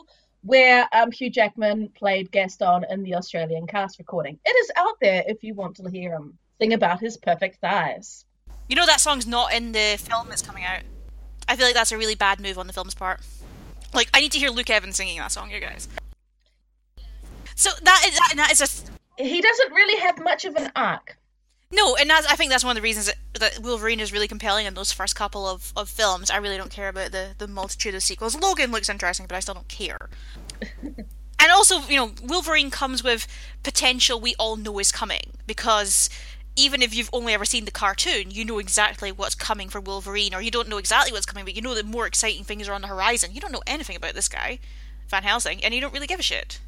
[0.43, 4.39] where um, Hugh Jackman played Gaston in the Australian cast recording.
[4.43, 8.25] It is out there if you want to hear him sing about his perfect thighs.
[8.67, 10.81] You know that song's not in the film that's coming out.
[11.47, 13.19] I feel like that's a really bad move on the film's part.
[13.93, 15.89] Like, I need to hear Luke Evans singing that song, you guys.
[17.55, 19.21] So that is that, that is a.
[19.21, 21.17] He doesn't really have much of an arc.
[21.71, 24.27] No, and that's, I think that's one of the reasons that, that, Wolverine is really
[24.27, 26.29] compelling in those first couple of, of films.
[26.29, 28.37] I really don't care about the, the multitude of sequels.
[28.39, 30.09] Logan looks interesting, but I still don't care.
[30.81, 33.25] and also, you know, Wolverine comes with
[33.63, 36.09] potential we all know is coming because
[36.55, 40.35] even if you've only ever seen the cartoon, you know exactly what's coming for Wolverine,
[40.35, 42.73] or you don't know exactly what's coming, but you know that more exciting things are
[42.73, 43.31] on the horizon.
[43.33, 44.59] You don't know anything about this guy,
[45.07, 46.59] Van Helsing, and you don't really give a shit.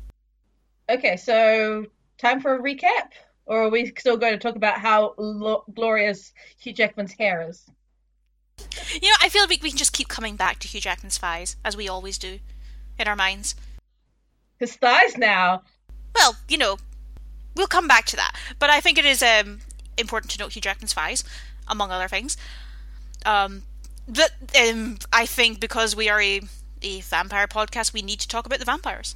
[0.89, 1.87] Okay, so
[2.17, 3.11] time for a recap.
[3.45, 7.65] Or are we still going to talk about how lo- glorious Hugh Jackman's hair is?
[8.93, 11.56] You know, I feel like we can just keep coming back to Hugh Jackman's thighs,
[11.65, 12.39] as we always do,
[12.97, 13.56] in our minds.
[14.60, 15.63] His thighs now?
[16.15, 16.77] Well, you know,
[17.56, 18.38] we'll come back to that.
[18.60, 19.60] But I think it is um,
[19.97, 21.23] important to note Hugh Jackman's thighs,
[21.67, 22.38] among other things.
[23.25, 23.63] Um,
[24.08, 26.41] but um, I think because we are a,
[26.82, 29.15] a vampire podcast, we need to talk about the vampires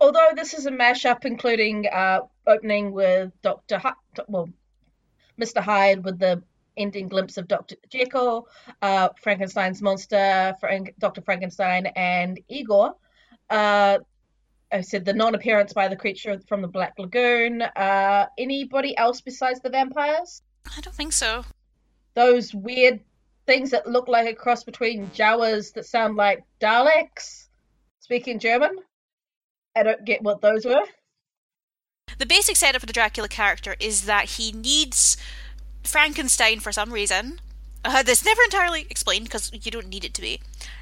[0.00, 3.80] although this is a mashup including uh, opening with Doctor
[4.28, 4.48] well,
[5.40, 5.60] Mr.
[5.60, 6.42] Hyde with the
[6.76, 7.76] ending glimpse of Dr.
[7.88, 8.48] Jekyll,
[8.82, 11.22] uh, Frankenstein's monster, Frank, Dr.
[11.22, 12.94] Frankenstein, and Igor.
[13.48, 13.98] Uh,
[14.72, 17.62] I said the non-appearance by the creature from the Black Lagoon.
[17.62, 20.42] Uh, anybody else besides the vampires?
[20.76, 21.44] I don't think so.
[22.14, 23.00] Those weird
[23.46, 27.46] things that look like a cross between Jawas that sound like Daleks,
[28.00, 28.76] speaking German.
[29.76, 30.82] I don't get what those were.
[32.18, 35.16] The basic setup for the Dracula character is that he needs
[35.84, 37.40] Frankenstein for some reason.
[37.84, 40.40] Uh, never entirely explained because you don't need it to be.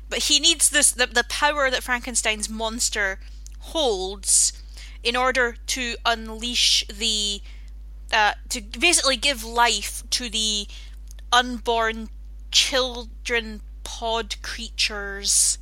[0.08, 3.18] But he needs this the, the power that Frankenstein's monster
[3.58, 4.52] holds
[5.02, 7.42] in order to unleash the
[8.12, 10.66] uh, to basically give life to the
[11.32, 12.08] unborn
[12.50, 15.58] children pod creatures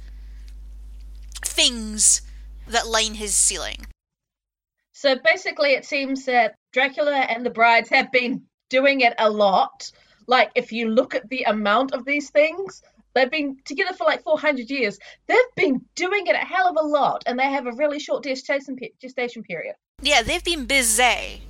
[1.44, 2.20] things
[2.68, 3.86] that line his ceiling.
[4.92, 9.90] So basically, it seems that Dracula and the brides have been doing it a lot.
[10.26, 12.82] Like, if you look at the amount of these things,
[13.14, 14.98] they've been together for like 400 years.
[15.26, 18.22] They've been doing it a hell of a lot, and they have a really short
[18.22, 19.74] gestation, gestation period.
[20.02, 21.42] Yeah, they've been busy.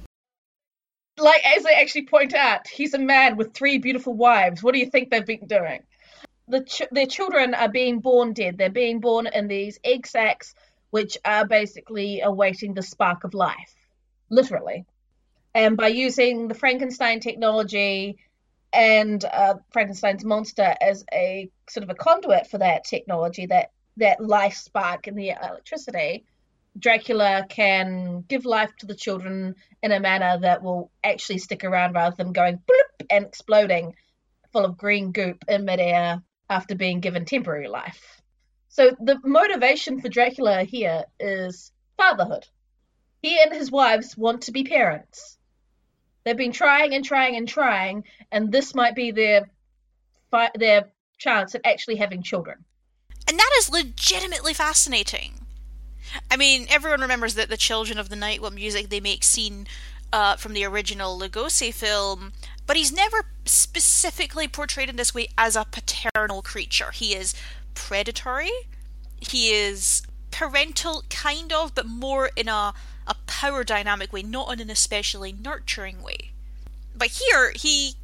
[1.18, 4.62] Like, as they actually point out, he's a man with three beautiful wives.
[4.62, 5.82] What do you think they've been doing?
[6.48, 8.56] The ch- their children are being born dead.
[8.56, 10.54] They're being born in these egg sacs
[10.92, 13.74] which are basically awaiting the spark of life,
[14.28, 14.84] literally.
[15.54, 18.18] And by using the Frankenstein technology
[18.74, 24.22] and uh, Frankenstein's monster as a sort of a conduit for that technology, that that
[24.22, 26.26] life spark in the electricity,
[26.78, 31.94] Dracula can give life to the children in a manner that will actually stick around
[31.94, 33.94] rather than going bloop and exploding
[34.52, 38.21] full of green goop in midair after being given temporary life.
[38.72, 42.46] So the motivation for Dracula here is fatherhood.
[43.20, 45.36] He and his wives want to be parents.
[46.24, 49.50] They've been trying and trying and trying, and this might be their
[50.54, 52.64] their chance at actually having children.
[53.28, 55.34] And that is legitimately fascinating.
[56.30, 59.66] I mean, everyone remembers that the Children of the Night, what music they make, scene
[60.14, 62.32] uh, from the original Lugosi film,
[62.66, 66.90] but he's never specifically portrayed in this way as a paternal creature.
[66.90, 67.34] He is
[67.74, 68.50] predatory.
[69.20, 72.74] He is parental, kind of, but more in a,
[73.06, 76.32] a power dynamic way, not in an especially nurturing way.
[76.94, 77.94] But here, he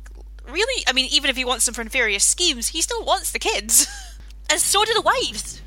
[0.46, 3.38] really, I mean, even if he wants them for nefarious schemes, he still wants the
[3.38, 3.87] kids.
[4.50, 5.61] and so do the wives.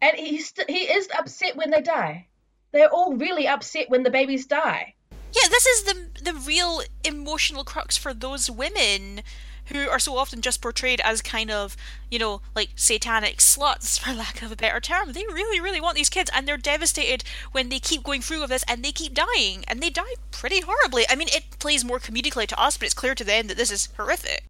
[0.00, 2.26] And he's st- he is upset when they die.
[2.72, 4.94] They're all really upset when the babies die.
[5.32, 9.22] Yeah, this is the the real emotional crux for those women
[9.66, 11.76] who are so often just portrayed as kind of,
[12.10, 15.12] you know, like satanic sluts, for lack of a better term.
[15.12, 18.50] They really, really want these kids, and they're devastated when they keep going through with
[18.50, 21.04] this and they keep dying, and they die pretty horribly.
[21.08, 23.70] I mean, it plays more comedically to us, but it's clear to them that this
[23.70, 24.44] is horrific.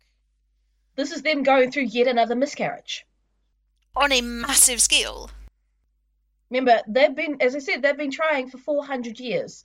[0.94, 3.07] This is them going through yet another miscarriage.
[3.96, 5.31] On a massive scale.
[6.51, 9.64] Remember, they've been, as I said, they've been trying for 400 years.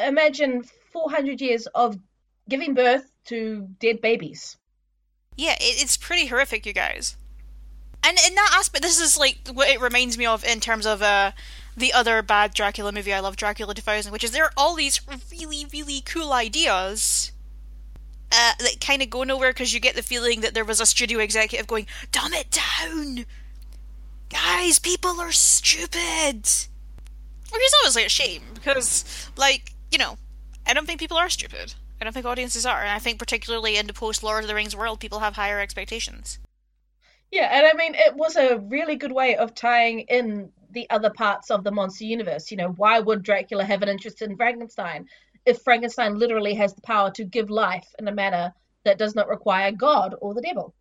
[0.00, 1.96] Imagine 400 years of
[2.48, 4.56] giving birth to dead babies.
[5.38, 7.16] Yeah, it, it's pretty horrific, you guys.
[8.02, 11.00] And in that aspect, this is like what it reminds me of in terms of
[11.00, 11.30] uh,
[11.76, 15.00] the other bad Dracula movie I love, Dracula 2000, which is there are all these
[15.30, 17.32] really, really cool ideas
[18.32, 20.86] uh, that kind of go nowhere because you get the feeling that there was a
[20.86, 23.24] studio executive going, dumb it down!
[24.28, 26.48] Guys, people are stupid!
[27.50, 30.18] Which is obviously a shame because, like, you know,
[30.66, 31.74] I don't think people are stupid.
[32.00, 34.54] I don't think audiences are, and I think particularly in the post Lord of the
[34.54, 36.38] Rings world, people have higher expectations.
[37.30, 41.10] Yeah, and I mean, it was a really good way of tying in the other
[41.10, 42.50] parts of the monster universe.
[42.50, 45.06] You know, why would Dracula have an interest in Frankenstein
[45.44, 49.28] if Frankenstein literally has the power to give life in a manner that does not
[49.28, 50.74] require God or the devil?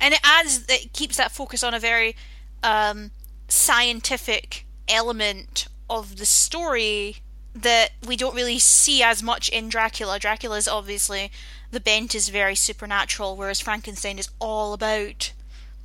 [0.00, 2.16] And it adds, it keeps that focus on a very
[2.62, 3.10] um,
[3.48, 7.16] scientific element of the story
[7.54, 10.18] that we don't really see as much in Dracula.
[10.18, 11.30] Dracula is obviously
[11.70, 15.32] the bent is very supernatural, whereas Frankenstein is all about,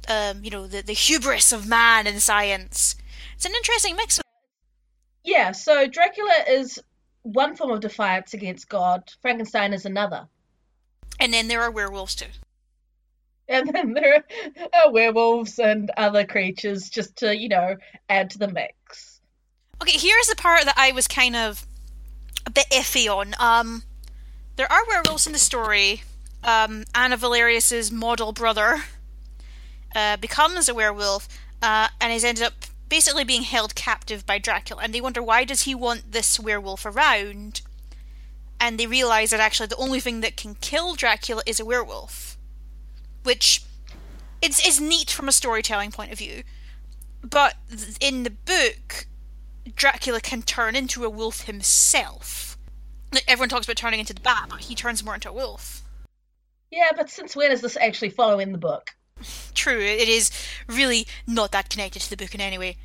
[0.08, 2.96] um, you know, the the hubris of man and science.
[3.36, 4.20] It's an interesting mix.
[5.24, 6.80] Yeah, so Dracula is
[7.24, 9.04] one form of defiance against God.
[9.22, 10.28] Frankenstein is another.
[11.20, 12.28] And then there are werewolves too.
[13.50, 14.24] And then there
[14.74, 17.76] are werewolves and other creatures just to, you know,
[18.10, 18.74] add to the mix.
[19.82, 21.66] Okay, here's the part that I was kind of
[22.46, 23.36] a bit iffy on.
[23.40, 23.84] Um,
[24.56, 26.02] there are werewolves in the story.
[26.44, 28.84] Um, Anna Valerius's model brother
[29.96, 31.28] uh, becomes a werewolf
[31.62, 32.54] uh, and is ended up
[32.90, 34.82] basically being held captive by Dracula.
[34.84, 37.62] And they wonder why does he want this werewolf around?
[38.60, 42.38] And they realize that actually the only thing that can kill Dracula is a werewolf,
[43.24, 43.64] which
[44.42, 46.44] it's is neat from a storytelling point of view.
[47.22, 47.56] But
[48.00, 49.06] in the book,
[49.76, 52.58] Dracula can turn into a wolf himself.
[53.14, 55.82] Like, everyone talks about turning into the bat, but he turns more into a wolf.
[56.72, 58.92] Yeah, but since when is this actually following the book?
[59.54, 60.32] True, it is
[60.68, 62.78] really not that connected to the book in any way,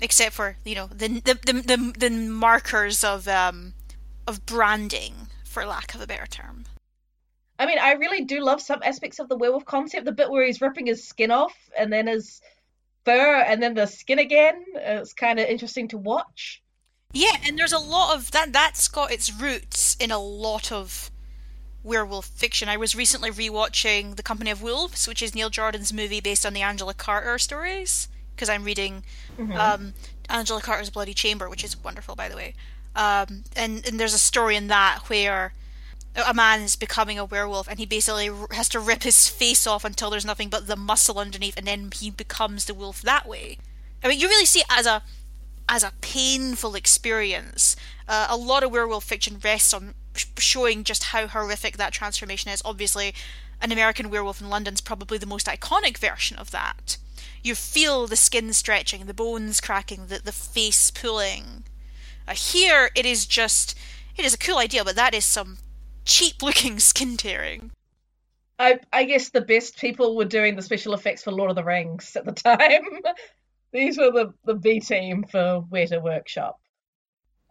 [0.00, 3.74] except for you know the the the, the, the markers of um
[4.26, 6.64] of branding, for lack of a better term.
[7.58, 10.04] I mean, I really do love some aspects of the werewolf concept.
[10.04, 12.40] The bit where he's ripping his skin off and then his
[13.04, 14.64] fur and then the skin again.
[14.74, 16.62] It's kind of interesting to watch.
[17.12, 18.52] Yeah, and there's a lot of that.
[18.52, 21.10] That's got its roots in a lot of
[21.82, 22.68] werewolf fiction.
[22.68, 26.52] I was recently rewatching The Company of Wolves, which is Neil Jordan's movie based on
[26.52, 29.02] the Angela Carter stories, because I'm reading
[29.38, 29.56] Mhm.
[29.56, 29.94] um,
[30.28, 32.54] Angela Carter's Bloody Chamber, which is wonderful, by the way.
[32.94, 35.54] Um, and, and there's a story in that where
[36.16, 39.84] a man is becoming a werewolf and he basically has to rip his face off
[39.84, 43.58] until there's nothing but the muscle underneath, and then he becomes the wolf that way.
[44.02, 45.02] I mean, you really see it as a
[45.68, 47.76] as a painful experience.
[48.08, 52.50] Uh, a lot of werewolf fiction rests on sh- showing just how horrific that transformation
[52.50, 52.60] is.
[52.64, 53.14] Obviously,
[53.60, 56.96] an American Werewolf in London's probably the most iconic version of that.
[57.42, 61.64] You feel the skin stretching, the bones cracking, the, the face pulling.
[62.26, 63.78] Uh, here, it is just.
[64.16, 65.58] It is a cool idea, but that is some
[66.10, 67.70] cheap looking skin tearing.
[68.58, 71.64] I I guess the best people were doing the special effects for Lord of the
[71.64, 72.82] Rings at the time.
[73.72, 76.58] These were the, the B team for Weta Workshop.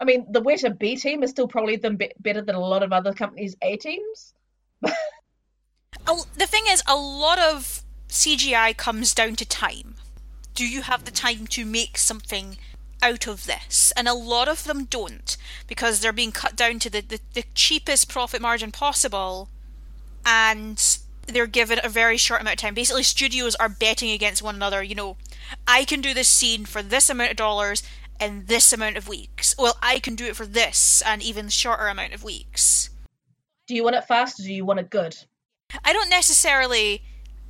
[0.01, 2.83] I mean, the Weta B team is still probably them be- better than a lot
[2.83, 4.33] of other companies' A teams.
[6.07, 9.95] Oh, the thing is, a lot of CGI comes down to time.
[10.55, 12.57] Do you have the time to make something
[13.01, 13.91] out of this?
[13.95, 17.43] And a lot of them don't, because they're being cut down to the, the, the
[17.53, 19.49] cheapest profit margin possible,
[20.25, 22.73] and they're given a very short amount of time.
[22.73, 24.81] Basically, studios are betting against one another.
[24.83, 25.17] You know,
[25.67, 27.83] I can do this scene for this amount of dollars
[28.19, 29.55] in this amount of weeks.
[29.57, 32.89] Well, I can do it for this and even shorter amount of weeks.
[33.67, 35.15] Do you want it fast or do you want it good?
[35.85, 37.03] I don't necessarily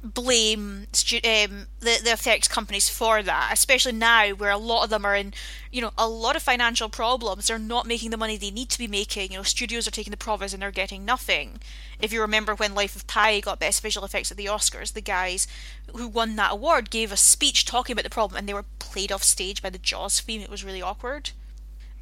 [0.03, 4.89] blame stu- um, the the effects companies for that, especially now where a lot of
[4.89, 5.33] them are in,
[5.71, 7.47] you know, a lot of financial problems.
[7.47, 9.31] They're not making the money they need to be making.
[9.31, 11.59] You know, studios are taking the profits and they're getting nothing.
[12.01, 15.01] If you remember when Life of Pi got Best Visual Effects at the Oscars, the
[15.01, 15.47] guys
[15.93, 19.11] who won that award gave a speech talking about the problem, and they were played
[19.11, 20.41] off stage by the Jaws theme.
[20.41, 21.31] It was really awkward.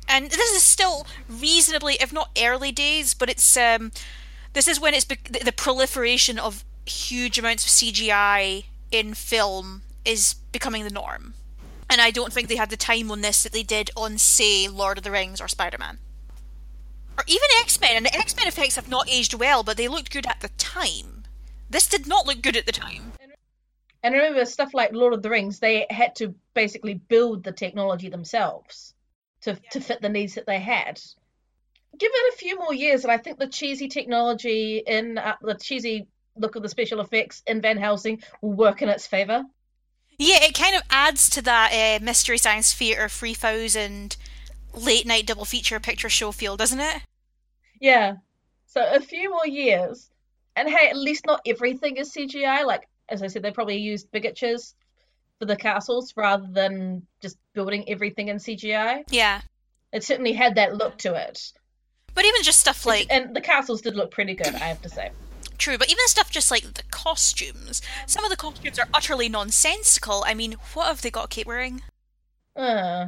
[0.07, 3.91] And this is still reasonably, if not early days, but it's um,
[4.53, 10.35] this is when it's the, the proliferation of huge amounts of CGI in film is
[10.51, 11.33] becoming the norm.
[11.89, 14.67] And I don't think they had the time on this that they did on, say,
[14.67, 15.99] Lord of the Rings or Spider Man.
[17.17, 19.87] Or even X Men, and the X Men effects have not aged well, but they
[19.87, 21.23] looked good at the time.
[21.69, 23.13] This did not look good at the time.
[24.03, 28.09] And remember, stuff like Lord of the Rings, they had to basically build the technology
[28.09, 28.93] themselves
[29.41, 31.01] to to fit the needs that they had.
[31.97, 35.55] Give it a few more years, and I think the cheesy technology in uh, the
[35.55, 36.07] cheesy
[36.39, 39.43] look of the special effects in Van Helsing will work in its favor.
[40.17, 41.71] Yeah, it kind of adds to that
[42.01, 44.17] uh, Mystery Science Theater 3000
[44.73, 47.01] late night double feature picture show feel, doesn't it?
[47.79, 48.15] Yeah.
[48.65, 50.09] So a few more years,
[50.55, 52.65] and hey, at least not everything is CGI.
[52.65, 54.73] Like as I said, they probably used bigatures
[55.39, 59.03] for the castles rather than just building everything in CGI.
[59.09, 59.41] Yeah.
[59.93, 61.53] It certainly had that look to it.
[62.13, 64.89] But even just stuff like and the castles did look pretty good, I have to
[64.89, 65.11] say.
[65.57, 67.81] True, but even stuff just like the costumes.
[68.05, 70.23] Some of the costumes are utterly nonsensical.
[70.25, 71.81] I mean, what have they got Kate wearing?
[72.55, 73.07] Uh.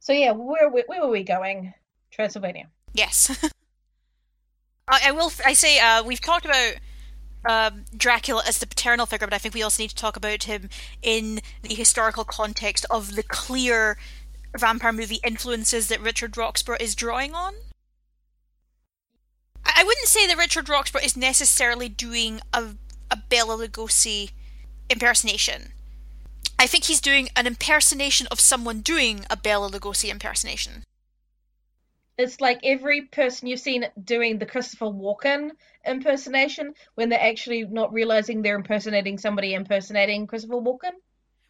[0.00, 1.74] So yeah, where where, where were we going?
[2.10, 2.68] Transylvania.
[2.94, 3.36] Yes.
[4.88, 5.30] I, I will.
[5.44, 6.74] I say uh, we've talked about
[7.48, 10.44] um, Dracula as the paternal figure, but I think we also need to talk about
[10.44, 10.68] him
[11.02, 13.98] in the historical context of the clear
[14.56, 17.54] vampire movie influences that Richard Roxburgh is drawing on.
[19.78, 22.74] I, wouldn't say that Richard Roxburgh is necessarily doing a
[23.10, 24.30] a Bela Lugosi
[24.90, 25.72] impersonation.
[26.58, 30.84] I think he's doing an impersonation of someone doing a Bela Lugosi impersonation.
[32.16, 35.52] It's like every person you've seen doing the Christopher Walken
[35.86, 40.92] impersonation when they're actually not realizing they're impersonating somebody impersonating Christopher Walken.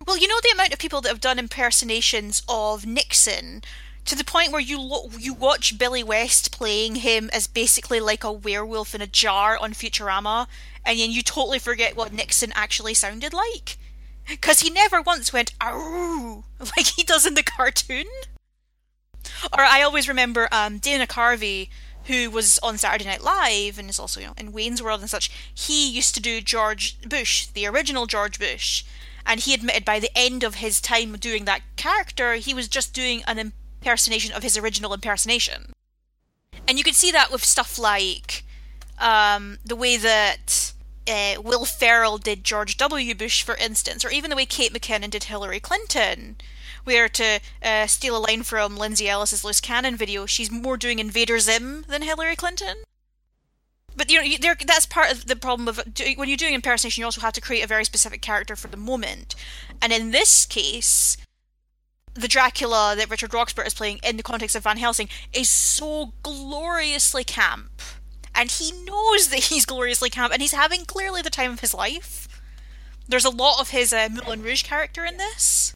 [0.07, 3.63] Well, you know the amount of people that have done impersonations of Nixon
[4.09, 8.25] to the point where you lo- you watch Billy West playing him as basically like
[8.25, 10.47] a werewolf in a jar on Futurama,
[10.85, 13.77] and then you totally forget what Nixon actually sounded like,
[14.27, 18.07] because he never once went "ow" like he does in the cartoon.
[19.53, 21.69] Or I always remember um, Dana Carvey,
[22.05, 25.11] who was on Saturday Night Live and is also you know, in Wayne's World and
[25.11, 25.31] such.
[25.55, 28.85] He used to do George Bush, the original George Bush,
[29.27, 32.95] and he admitted by the end of his time doing that character, he was just
[32.95, 33.39] doing an
[33.81, 35.73] impersonation of his original impersonation.
[36.67, 38.45] And you can see that with stuff like
[38.99, 40.73] um, the way that
[41.09, 43.15] uh, Will Ferrell did George W.
[43.15, 46.37] Bush, for instance, or even the way Kate McKinnon did Hillary Clinton.
[46.85, 50.99] Where to uh, steal a line from Lindsay Ellis's Loose Cannon video, she's more doing
[50.99, 52.79] Invader Zim than Hillary Clinton.
[53.95, 55.83] But you know, that's part of the problem of
[56.17, 57.03] when you're doing impersonation.
[57.03, 59.35] You also have to create a very specific character for the moment,
[59.83, 61.17] and in this case,
[62.19, 66.13] the Dracula that Richard Roxburgh is playing in the context of Van Helsing is so
[66.23, 67.71] gloriously camp,
[68.35, 71.75] and he knows that he's gloriously camp, and he's having clearly the time of his
[71.75, 72.29] life.
[73.09, 75.75] There's a lot of his uh, Moulin Rouge character in this.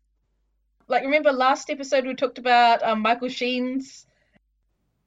[0.88, 4.06] Like, remember last episode we talked about um, Michael Sheen's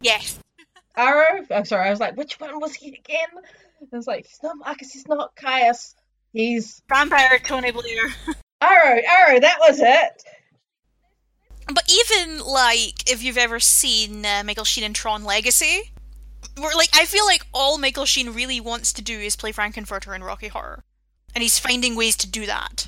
[0.02, 0.40] Yes.
[0.98, 1.46] Aro?
[1.52, 3.28] I'm sorry, I was like, which one was he again?
[3.82, 5.96] I was like, he's not Marcus, he's not Caius.
[6.34, 8.08] He's Vampire Tony Blair.
[8.62, 10.24] Aro, Aro, that was it.
[11.68, 15.91] But even like if you've ever seen uh, Michael Sheen in Tron Legacy,
[16.57, 20.16] where like I feel like all Michael Sheen really wants to do is play Frank-N-Furter
[20.16, 20.84] in Rocky Horror,
[21.34, 22.88] and he's finding ways to do that.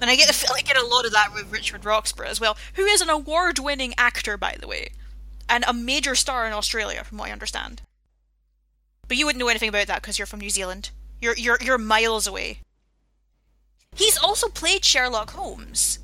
[0.00, 2.84] And I get I get a lot of that with Richard Roxburgh as well, who
[2.84, 4.90] is an award-winning actor, by the way,
[5.48, 7.82] and a major star in Australia, from what I understand.
[9.08, 10.90] But you wouldn't know anything about that because you're from New Zealand.
[11.20, 12.60] You're you're you're miles away.
[13.96, 15.98] He's also played Sherlock Holmes.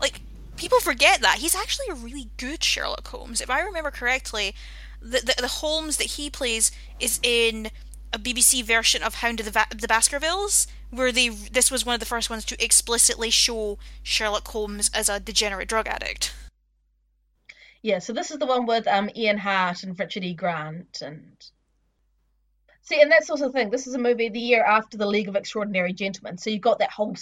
[0.00, 0.22] Like
[0.60, 3.40] people forget that he's actually a really good Sherlock Holmes.
[3.40, 4.54] If I remember correctly,
[5.00, 7.70] the the, the Holmes that he plays is in
[8.12, 11.94] a BBC version of Hound of the, Va- the Baskervilles, where they this was one
[11.94, 16.34] of the first ones to explicitly show Sherlock Holmes as a degenerate drug addict.
[17.82, 20.34] Yeah, so this is the one with um Ian Hart and Richard E.
[20.34, 21.36] Grant and
[22.82, 23.70] See, and that's also the thing.
[23.70, 26.80] This is a movie the year after the League of Extraordinary Gentlemen, so you've got
[26.80, 27.14] that whole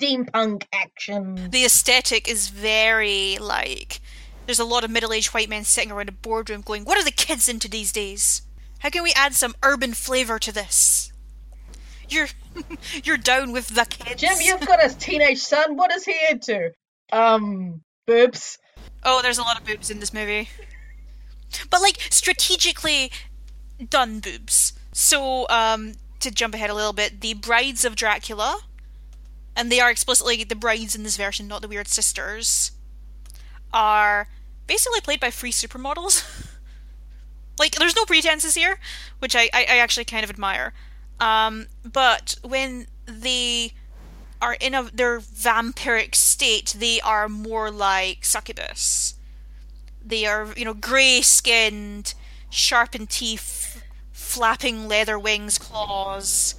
[0.00, 1.50] steampunk action.
[1.50, 4.00] The aesthetic is very like
[4.46, 7.10] there's a lot of middle-aged white men sitting around a boardroom going, "What are the
[7.10, 8.42] kids into these days?
[8.80, 11.12] How can we add some urban flavor to this?"
[12.08, 12.28] You're
[13.04, 14.20] you're down with the kids.
[14.20, 15.76] Jim, you've got a teenage son.
[15.76, 16.72] What is he into?
[17.12, 18.58] Um, boobs.
[19.02, 20.48] Oh, there's a lot of boobs in this movie.
[21.70, 23.10] But like strategically
[23.88, 24.72] done boobs.
[24.92, 28.60] So, um, to jump ahead a little bit, the brides of Dracula,
[29.56, 32.72] and they are explicitly the brides in this version, not the weird sisters,
[33.72, 34.28] are
[34.66, 36.24] basically played by free supermodels.
[37.58, 38.78] like, there's no pretenses here,
[39.18, 40.72] which I, I, I actually kind of admire.
[41.20, 43.72] Um, but when they
[44.42, 49.14] are in a their vampiric state, they are more like succubus.
[50.04, 52.14] They are, you know, grey skinned,
[52.50, 53.82] sharpened teeth,
[54.12, 56.56] flapping leather wings, claws.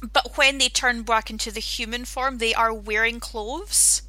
[0.00, 4.02] But when they turn back into the human form, they are wearing clothes.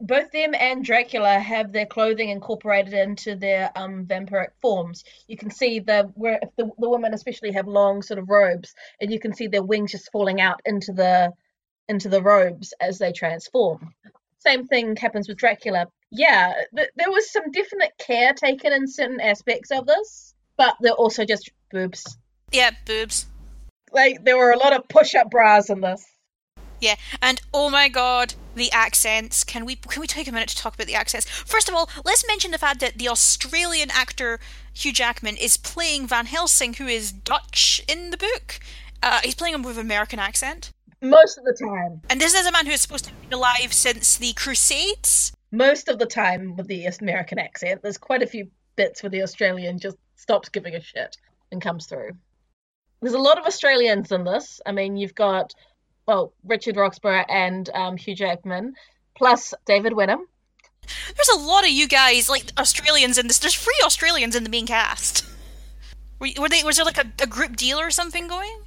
[0.00, 5.04] Both them and Dracula have their clothing incorporated into their um, vampiric forms.
[5.28, 8.74] You can see the where if the, the women especially have long sort of robes,
[9.00, 11.32] and you can see their wings just falling out into the
[11.88, 13.94] into the robes as they transform.
[14.38, 15.86] Same thing happens with Dracula.
[16.10, 20.92] Yeah, th- there was some definite care taken in certain aspects of this, but they're
[20.92, 22.18] also just boobs.
[22.52, 23.26] Yeah, boobs.
[23.94, 26.04] Like there were a lot of push-up bras in this.
[26.80, 29.44] Yeah, and oh my god, the accents.
[29.44, 31.28] Can we can we take a minute to talk about the accents?
[31.28, 34.40] First of all, let's mention the fact that the Australian actor
[34.74, 38.60] Hugh Jackman is playing Van Helsing, who is Dutch in the book.
[39.02, 40.72] Uh, he's playing him with American accent.
[41.00, 42.00] Most of the time.
[42.10, 45.32] And this is a man who is supposed to have been alive since the Crusades.
[45.52, 47.82] Most of the time with the American accent.
[47.82, 51.16] There's quite a few bits where the Australian just stops giving a shit
[51.52, 52.12] and comes through.
[53.04, 54.62] There's a lot of Australians in this.
[54.64, 55.52] I mean, you've got,
[56.06, 58.72] well, Richard Roxburgh and um, Hugh Jackman,
[59.14, 60.26] plus David Wenham.
[61.14, 63.40] There's a lot of you guys, like Australians in this.
[63.40, 65.22] There's three Australians in the main cast.
[66.18, 66.62] Were, were they?
[66.64, 68.58] Was there like a, a group deal or something going?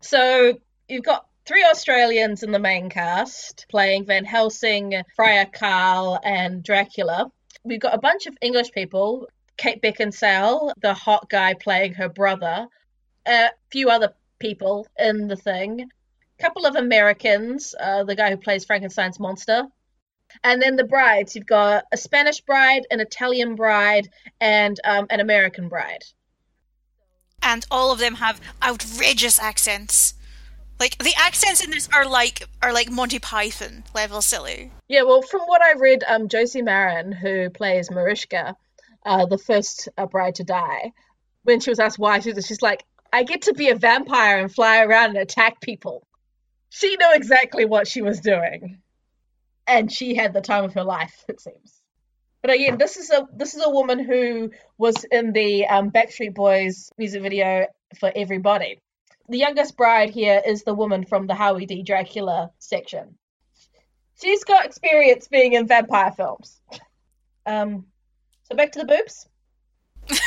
[0.00, 6.62] So you've got three Australians in the main cast playing Van Helsing, Friar Carl, and
[6.62, 7.30] Dracula.
[7.62, 9.28] We've got a bunch of English people
[9.58, 12.68] Kate Beckinsale, the hot guy playing her brother,
[13.26, 15.88] a few other people in the thing,
[16.38, 19.64] a couple of Americans, uh, the guy who plays Frankenstein's monster.
[20.42, 24.08] And then the brides, you've got a Spanish bride, an Italian bride,
[24.40, 26.02] and um, an American bride.
[27.42, 30.14] And all of them have outrageous accents.
[30.80, 34.72] Like the accents in this are like are like Monty Python level silly.
[34.88, 38.56] Yeah, well, from what I read, um, Josie Maran, who plays Mariska,
[39.06, 40.92] uh, the first uh, bride to die,
[41.44, 44.38] when she was asked why, she was, she's like, "I get to be a vampire
[44.38, 46.06] and fly around and attack people."
[46.70, 48.82] She knew exactly what she was doing,
[49.66, 51.84] and she had the time of her life, it seems.
[52.42, 56.34] But again, this is a this is a woman who was in the um, Backstreet
[56.34, 57.66] Boys music video
[57.98, 58.80] for Everybody.
[59.30, 61.82] The youngest bride here is the woman from the Howie D.
[61.82, 63.16] Dracula section.
[64.20, 66.60] She's got experience being in vampire films.
[67.46, 67.86] Um,
[68.42, 69.26] so back to the boobs.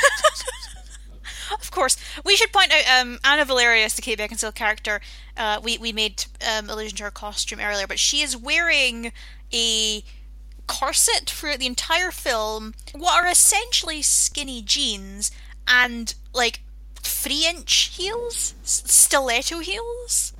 [1.52, 5.00] of course, we should point out um, Anna Valerius, the Kate Beckinsale character.
[5.36, 9.12] Uh, we we made um, allusion to her costume earlier, but she is wearing
[9.52, 10.02] a
[10.66, 12.74] corset throughout the entire film.
[12.92, 15.30] What are essentially skinny jeans
[15.66, 16.60] and like
[16.96, 20.32] three inch heels, stiletto heels.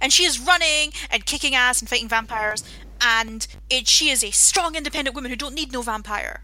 [0.00, 2.64] and she is running and kicking ass and fighting vampires,
[3.00, 6.42] and it, she is a strong, independent woman who don't need no vampire.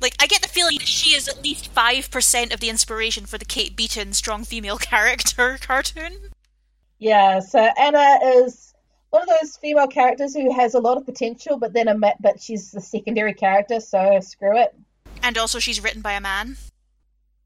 [0.00, 3.38] Like, I get the feeling that she is at least 5% of the inspiration for
[3.38, 6.30] the Kate Beaton strong female character cartoon.
[6.98, 8.74] Yeah, so Anna is
[9.10, 12.40] one of those female characters who has a lot of potential, but then a but
[12.40, 14.74] she's the secondary character, so screw it.
[15.22, 16.56] And also, she's written by a man.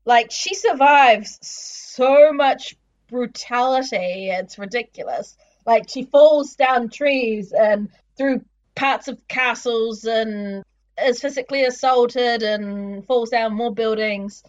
[0.04, 2.76] Like, she survives so much
[3.08, 5.36] brutality, it's ridiculous.
[5.66, 8.44] Like, she falls down trees and through
[8.74, 10.64] parts of castles and
[11.04, 14.42] is physically assaulted and falls down more buildings.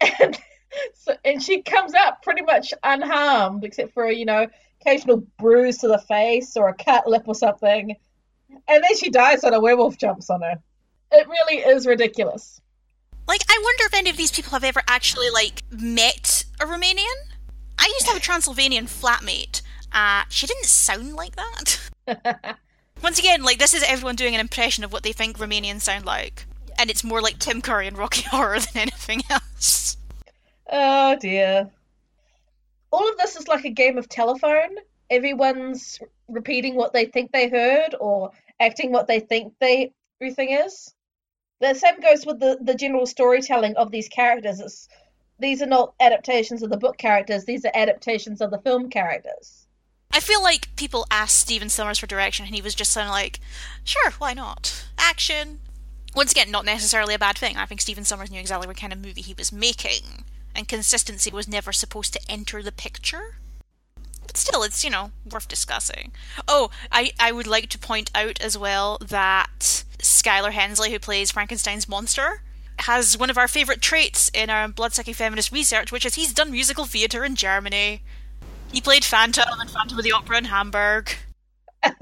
[0.00, 0.38] And,
[0.94, 4.46] so, and she comes out pretty much unharmed, except for, you know,
[4.80, 7.96] occasional bruise to the face or a cut lip or something.
[8.50, 10.54] And then she dies and a werewolf jumps on her.
[11.12, 12.60] It really is ridiculous.
[13.26, 17.14] Like, I wonder if any of these people have ever actually, like, met a Romanian?
[17.78, 19.62] I used to have a Transylvanian flatmate.
[19.92, 22.58] Uh, she didn't sound like that.
[23.02, 26.04] Once again, like this is everyone doing an impression of what they think Romanians sound
[26.04, 26.46] like,
[26.78, 29.96] and it's more like Tim Curry and Rocky Horror than anything else.
[30.70, 31.70] Oh dear.
[32.90, 34.76] All of this is like a game of telephone.
[35.10, 40.92] Everyone's repeating what they think they heard or acting what they think they everything is.
[41.60, 44.60] The same goes with the, the general storytelling of these characters.
[44.60, 44.88] It's,
[45.38, 49.67] these are not adaptations of the book characters, these are adaptations of the film characters.
[50.10, 53.12] I feel like people asked Stephen Sommers for direction, and he was just kind of
[53.12, 53.40] like,
[53.84, 54.86] "Sure, why not?
[54.96, 55.60] Action."
[56.14, 57.56] Once again, not necessarily a bad thing.
[57.56, 61.30] I think Stephen Sommers knew exactly what kind of movie he was making, and consistency
[61.30, 63.36] was never supposed to enter the picture.
[64.26, 66.12] But still, it's you know worth discussing.
[66.46, 71.30] Oh, I I would like to point out as well that Shuler Hensley, who plays
[71.30, 72.42] Frankenstein's monster,
[72.80, 76.50] has one of our favourite traits in our bloodsucking feminist research, which is he's done
[76.50, 78.02] musical theatre in Germany.
[78.72, 81.10] He played Phantom in Phantom of the Opera in Hamburg.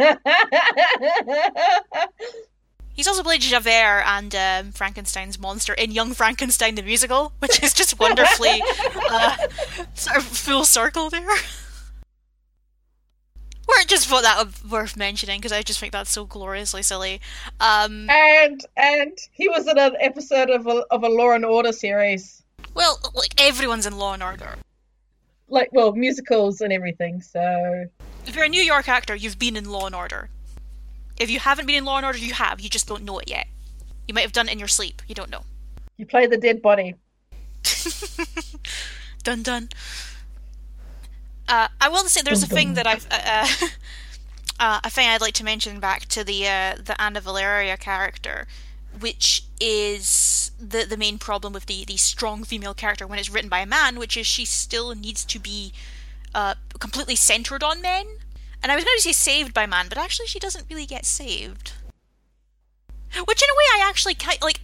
[2.95, 7.75] He's also played Javert and um, Frankenstein's monster in Young Frankenstein the musical, which is
[7.75, 8.63] just wonderfully
[9.11, 9.37] uh,
[9.95, 11.29] sort of full circle there.
[13.69, 17.21] Or just thought that worth mentioning because I just think that's so gloriously silly.
[17.61, 21.73] Um, and and he was in an episode of a of a Law and Order
[21.73, 22.43] series.
[22.75, 24.57] Well, like everyone's in Law and Order
[25.49, 27.21] like well musicals and everything.
[27.21, 27.87] So
[28.27, 30.29] if you're a New York actor, you've been in Law and Order.
[31.19, 32.61] If you haven't been in Law and Order, you have.
[32.61, 33.47] You just don't know it yet.
[34.07, 35.03] You might have done it in your sleep.
[35.07, 35.43] You don't know.
[35.97, 36.95] You play the dead body.
[39.23, 39.69] dun dun.
[41.49, 42.75] Uh, I will say there's dun, a thing dun.
[42.75, 43.69] that I've uh, uh,
[44.61, 48.47] uh, a thing I'd like to mention back to the uh, the Anna Valeria character,
[49.01, 53.49] which is the the main problem with the the strong female character when it's written
[53.49, 55.73] by a man, which is she still needs to be
[56.35, 58.07] uh, completely centered on men.
[58.63, 61.05] And I was going to say saved by man, but actually she doesn't really get
[61.05, 61.73] saved.
[63.25, 64.61] Which in a way I actually kind like.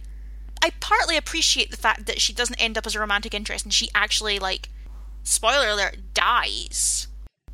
[0.61, 3.73] I partly appreciate the fact that she doesn't end up as a romantic interest and
[3.73, 4.69] she actually like
[5.21, 7.07] spoiler alert dies.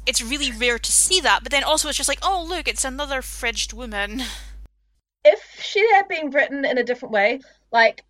[0.05, 2.86] It's really rare to see that, but then also it's just like, oh look, it's
[2.86, 4.23] another fridged woman.
[5.26, 7.39] if she had been written in a different way,
[7.72, 8.03] like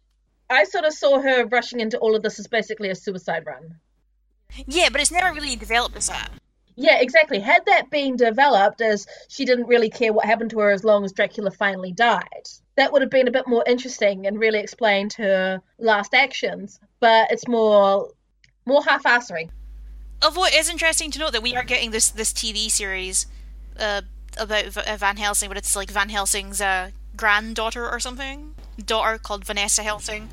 [0.50, 3.76] I sort of saw her rushing into all of this as basically a suicide run.
[4.66, 6.32] Yeah, but it's never really developed as that.
[6.76, 7.40] Yeah, exactly.
[7.40, 11.04] Had that been developed as she didn't really care what happened to her as long
[11.04, 12.48] as Dracula finally died,
[12.78, 16.80] that would have been a bit more interesting and really explained her last actions.
[17.00, 18.10] But it's more
[18.66, 19.50] more half-assery.
[20.24, 23.28] Although it is interesting to note that we are getting this this TV series
[23.78, 24.02] uh,
[24.38, 24.66] about
[25.00, 28.56] Van Helsing, but it's like Van Helsing's uh, granddaughter or something,
[28.86, 30.30] daughter called Vanessa Helsing,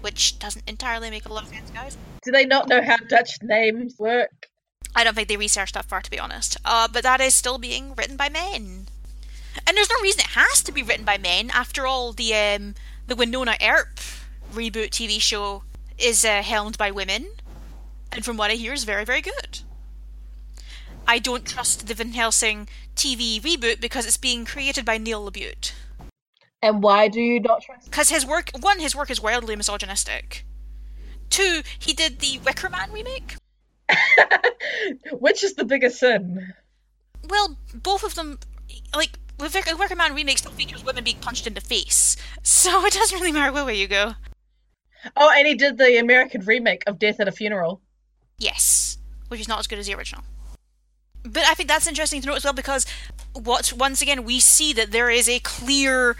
[0.00, 1.98] which doesn't entirely make a lot of sense, guys.
[2.24, 4.48] Do they not know how Dutch names work?
[4.96, 6.56] I don't think they researched that far, to be honest.
[6.64, 8.86] Uh, but that is still being written by men,
[9.66, 11.50] and there's no reason it has to be written by men.
[11.50, 12.74] After all, the um,
[13.06, 14.00] the Wynonna Earp
[14.54, 15.64] reboot TV show
[15.98, 17.28] is uh, helmed by women,
[18.10, 19.60] and from what I hear, is very very good.
[21.06, 25.72] I don't trust the Van Helsing TV reboot because it's being created by Neil LaBute.
[26.62, 27.90] And why do you not trust?
[27.90, 30.44] Because his work, one, his work is wildly misogynistic.
[31.30, 33.36] Two, he did the Wicker Man remake.
[35.12, 36.52] Which is the biggest sin?
[37.28, 38.38] Well, both of them,
[38.94, 42.92] like, the Wicker Man remake still features women being punched in the face, so it
[42.92, 44.14] doesn't really matter where you go.
[45.16, 47.80] Oh, and he did the American remake of Death at a Funeral.
[48.38, 48.98] Yes,
[49.28, 50.24] which is not as good as the original
[51.24, 52.86] but I think that's interesting to note as well because
[53.34, 56.16] what once again we see that there is a clear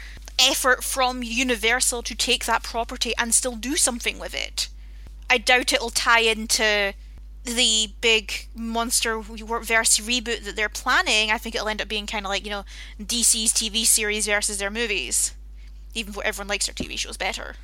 [0.48, 4.68] effort from Universal to take that property and still do something with it.
[5.28, 6.94] I doubt it'll tie into
[7.44, 12.26] the big monster verse reboot that they're planning, I think it'll end up being kind
[12.26, 12.64] of like you know
[13.00, 15.34] DC's TV series versus their movies,
[15.94, 17.54] even though everyone likes their TV shows better.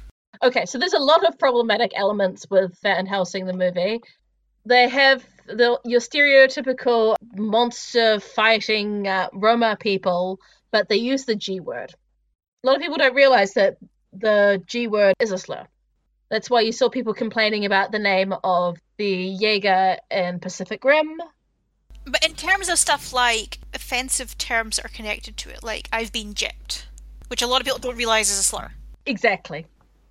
[0.42, 4.00] Okay, so there's a lot of problematic elements with Van Helsing the movie.
[4.64, 11.60] They have the your stereotypical monster fighting uh, Roma people, but they use the G
[11.60, 11.94] word.
[12.66, 13.76] A lot of people don't realize that
[14.12, 15.68] the G word is a slur.
[16.30, 21.22] That's why you saw people complaining about the name of the Jaeger in Pacific Rim.
[22.06, 26.10] But in terms of stuff like offensive terms that are connected to it, like I've
[26.10, 26.86] been gypped,
[27.28, 28.72] which a lot of people don't realize is a slur.
[29.06, 29.64] Exactly.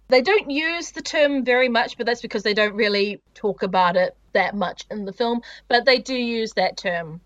[0.08, 3.98] They don't use the term very much, but that's because they don't really talk about
[3.98, 5.42] it that much in the film.
[5.68, 7.20] But they do use that term.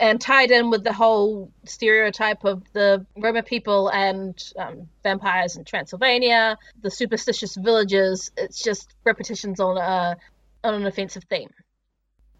[0.00, 5.64] And tied in with the whole stereotype of the Roma people and um, vampires in
[5.64, 10.16] Transylvania, the superstitious villages, it's just repetitions on a
[10.64, 11.50] on an offensive theme.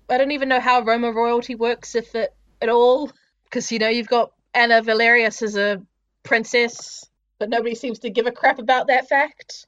[0.09, 3.13] I don't even know how Roma royalty works, if it at all,
[3.45, 5.83] because you know you've got Anna Valerius as a
[6.23, 7.09] princess,
[7.39, 9.67] but nobody seems to give a crap about that fact.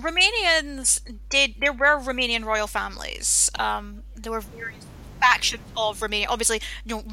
[0.00, 1.54] Romanians did.
[1.58, 3.50] There were Romanian royal families.
[3.58, 4.84] Um, there were various
[5.20, 6.26] factions of Romania.
[6.28, 7.04] Obviously, you know,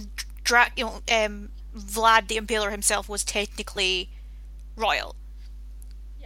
[0.43, 4.09] Dra- you know, um, Vlad the Impaler himself was technically
[4.75, 5.15] royal.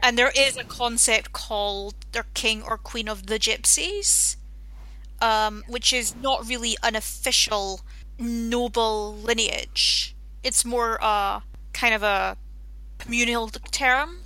[0.01, 4.35] And there is a concept called the King or Queen of the Gypsies,
[5.21, 7.81] um, which is not really an official
[8.19, 10.15] noble lineage.
[10.43, 11.41] It's more uh,
[11.73, 12.37] kind of a
[12.99, 14.19] communal term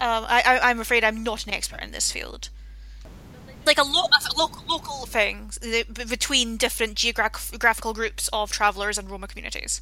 [0.00, 2.50] um, I, I, am afraid I'm not an expert in this field.
[3.66, 4.62] Like a lot of local,
[5.18, 5.58] things
[6.08, 9.80] between different geographical groups of travellers and Roma communities.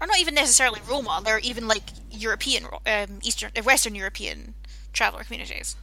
[0.00, 4.54] Or not even necessarily Roma, they're even like European, um, Eastern, uh, Western European
[4.92, 5.76] traveller communities.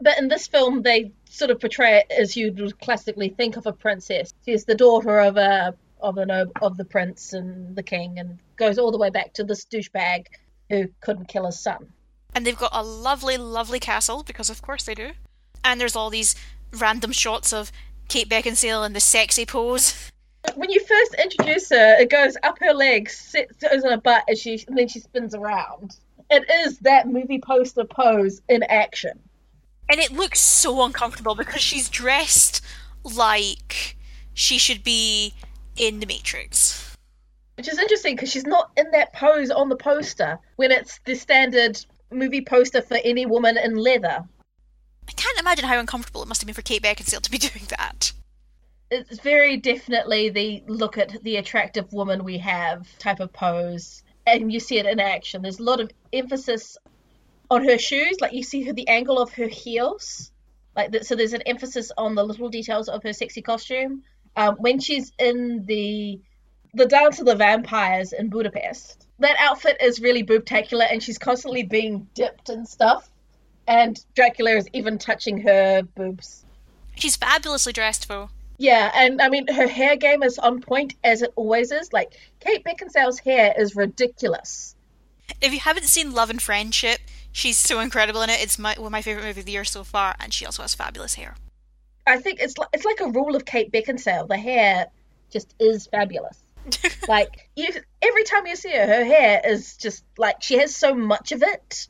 [0.00, 3.66] But in this film, they sort of portray it as you would classically think of
[3.66, 4.32] a princess.
[4.46, 8.78] She's the daughter of a of an of the prince and the king, and goes
[8.78, 10.26] all the way back to this douchebag
[10.70, 11.92] who couldn't kill his son
[12.34, 15.10] and they've got a lovely, lovely castle because of course they do.
[15.64, 16.34] And there's all these
[16.72, 17.72] random shots of
[18.08, 20.10] Kate Beckinsale in the sexy pose.
[20.54, 24.38] When you first introduce her, it goes up her legs, sits on her butt, and
[24.38, 25.96] she and then she spins around.
[26.30, 29.18] It is that movie poster pose in action.
[29.90, 32.62] And it looks so uncomfortable because she's dressed
[33.04, 33.96] like
[34.34, 35.34] she should be
[35.76, 36.96] in the Matrix.
[37.56, 41.14] Which is interesting because she's not in that pose on the poster when it's the
[41.14, 41.78] standard
[42.10, 44.24] movie poster for any woman in leather.
[45.08, 47.64] I can't imagine how uncomfortable it must have been for Kate Beckinsale to be doing
[47.70, 48.12] that.
[48.90, 54.52] It's very definitely the look at the attractive woman we have type of pose, and
[54.52, 55.42] you see it in action.
[55.42, 56.76] There's a lot of emphasis
[57.50, 60.30] on her shoes, like you see her the angle of her heels,
[60.76, 61.06] like that.
[61.06, 64.04] So there's an emphasis on the little details of her sexy costume.
[64.36, 66.20] Um, when she's in the
[66.74, 71.62] the dance of the vampires in Budapest, that outfit is really boobtacular and she's constantly
[71.62, 73.10] being dipped and stuff.
[73.68, 76.44] And Dracula is even touching her boobs.
[76.96, 78.30] She's fabulously dressed, though.
[78.56, 81.92] Yeah, and I mean, her hair game is on point as it always is.
[81.92, 84.74] Like, Kate Beckinsale's hair is ridiculous.
[85.40, 86.98] If you haven't seen Love and Friendship,
[87.30, 88.42] she's so incredible in it.
[88.42, 90.62] It's my, one of my favorite movies of the year so far, and she also
[90.62, 91.36] has fabulous hair.
[92.06, 94.26] I think it's like, it's like a rule of Kate Beckinsale.
[94.26, 94.86] The hair
[95.30, 96.38] just is fabulous.
[97.08, 97.68] like you,
[98.02, 101.42] every time you see her, her hair is just like she has so much of
[101.42, 101.88] it.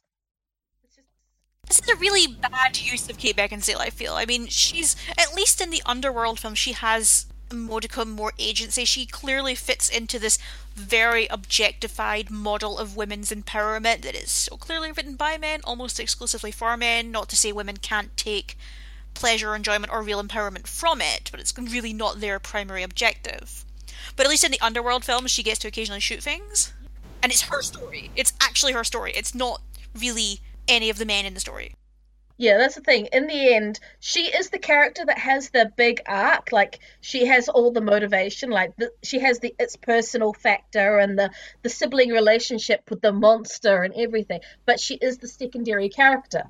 [1.69, 3.79] This is a really bad use of Kate Beckinsale.
[3.79, 4.15] I feel.
[4.15, 8.85] I mean, she's at least in the Underworld film, she has modicum more agency.
[8.85, 10.39] She clearly fits into this
[10.75, 16.51] very objectified model of women's empowerment that is so clearly written by men, almost exclusively
[16.51, 17.11] for men.
[17.11, 18.57] Not to say women can't take
[19.15, 23.65] pleasure, enjoyment, or real empowerment from it, but it's really not their primary objective.
[24.17, 26.73] But at least in the Underworld films, she gets to occasionally shoot things.
[27.23, 28.11] And it's her story.
[28.15, 29.13] It's actually her story.
[29.15, 29.61] It's not
[29.99, 31.75] really any of the men in the story.
[32.41, 33.09] Yeah, that's the thing.
[33.13, 36.53] In the end, she is the character that has the big arc.
[36.53, 38.51] Like she has all the motivation.
[38.51, 41.31] Like the, she has the its personal factor and the
[41.63, 44.41] the sibling relationship with the monster and everything.
[44.67, 46.45] But she is the secondary character.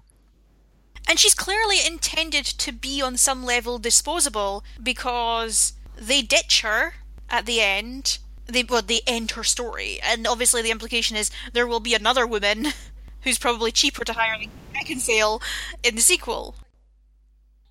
[1.08, 6.96] And she's clearly intended to be on some level disposable because they ditch her
[7.30, 8.18] at the end.
[8.44, 12.26] They well, they end her story, and obviously the implication is there will be another
[12.26, 12.68] woman
[13.22, 15.42] who's probably cheaper to hire than Beckinsale
[15.82, 16.54] in the sequel.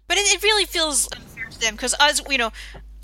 [0.08, 2.52] But it, it really feels unfair to them because, as you know,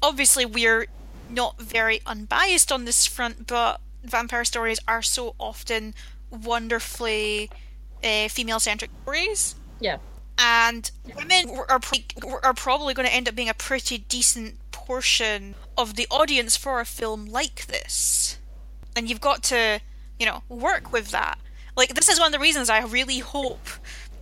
[0.01, 0.87] obviously we're
[1.29, 5.93] not very unbiased on this front, but vampire stories are so often
[6.29, 7.49] wonderfully
[8.03, 9.55] uh, female-centric stories.
[9.79, 9.97] Yeah.
[10.37, 11.79] and women are
[12.43, 16.79] are probably going to end up being a pretty decent portion of the audience for
[16.79, 18.37] a film like this.
[18.95, 19.79] And you've got to,
[20.19, 21.37] you know, work with that.
[21.76, 23.67] Like this is one of the reasons I really hope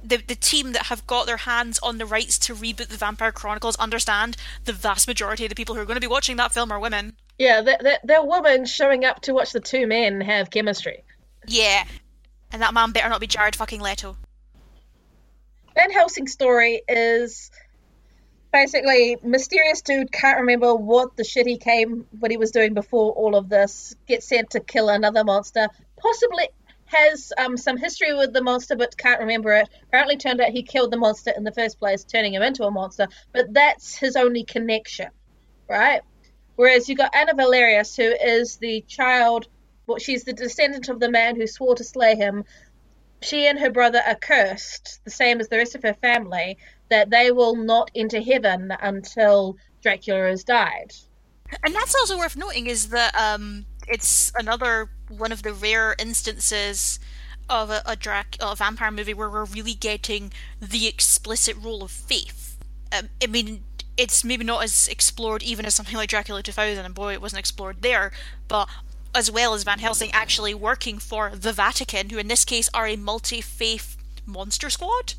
[0.04, 3.32] the the team that have got their hands on the rights to reboot the Vampire
[3.32, 6.52] Chronicles understand the vast majority of the people who are going to be watching that
[6.52, 7.16] film are women.
[7.38, 11.04] Yeah, they're, they're, they're women showing up to watch the two men have chemistry.
[11.48, 11.86] Yeah,
[12.52, 14.18] and that man better not be Jared fucking Leto.
[15.76, 17.50] Van Helsing's story is
[18.52, 23.14] basically mysterious dude can't remember what the shit he came what he was doing before
[23.14, 26.50] all of this gets sent to kill another monster possibly
[26.92, 29.70] has um, some history with the monster but can't remember it.
[29.84, 32.72] Apparently turned out he killed the monster in the first place turning him into a
[32.72, 35.10] monster but that's his only connection
[35.72, 36.02] right?
[36.58, 39.48] Whereas you got anna valerius who is the child
[39.88, 42.44] well she's the descendant of the man who swore to slay him.
[43.22, 46.58] She and her brother are cursed, the same as the rest of her family,
[46.90, 50.92] that they will not enter heaven until Dracula has died.
[51.64, 57.00] And that's also worth noting is that um, it's another one of the rare instances
[57.50, 57.98] of a, a,
[58.40, 62.58] a vampire movie where we're really getting the explicit role of faith.
[62.98, 63.64] Um, I mean,
[63.98, 67.40] it's maybe not as explored even as something like Dracula 2000, and boy, it wasn't
[67.40, 68.12] explored there,
[68.48, 68.70] but
[69.14, 72.88] as well as Van Helsing actually working for the Vatican, who in this case are
[72.88, 75.14] a multi faith monster squad.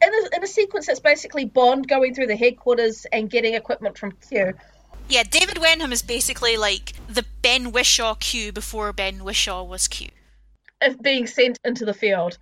[0.00, 3.98] In a, in a sequence that's basically Bond going through the headquarters and getting equipment
[3.98, 4.54] from Q.
[5.08, 10.08] Yeah, David Wenham is basically like the Ben Whishaw Q before Ben Whishaw was Q.
[10.82, 12.38] Of being sent into the field.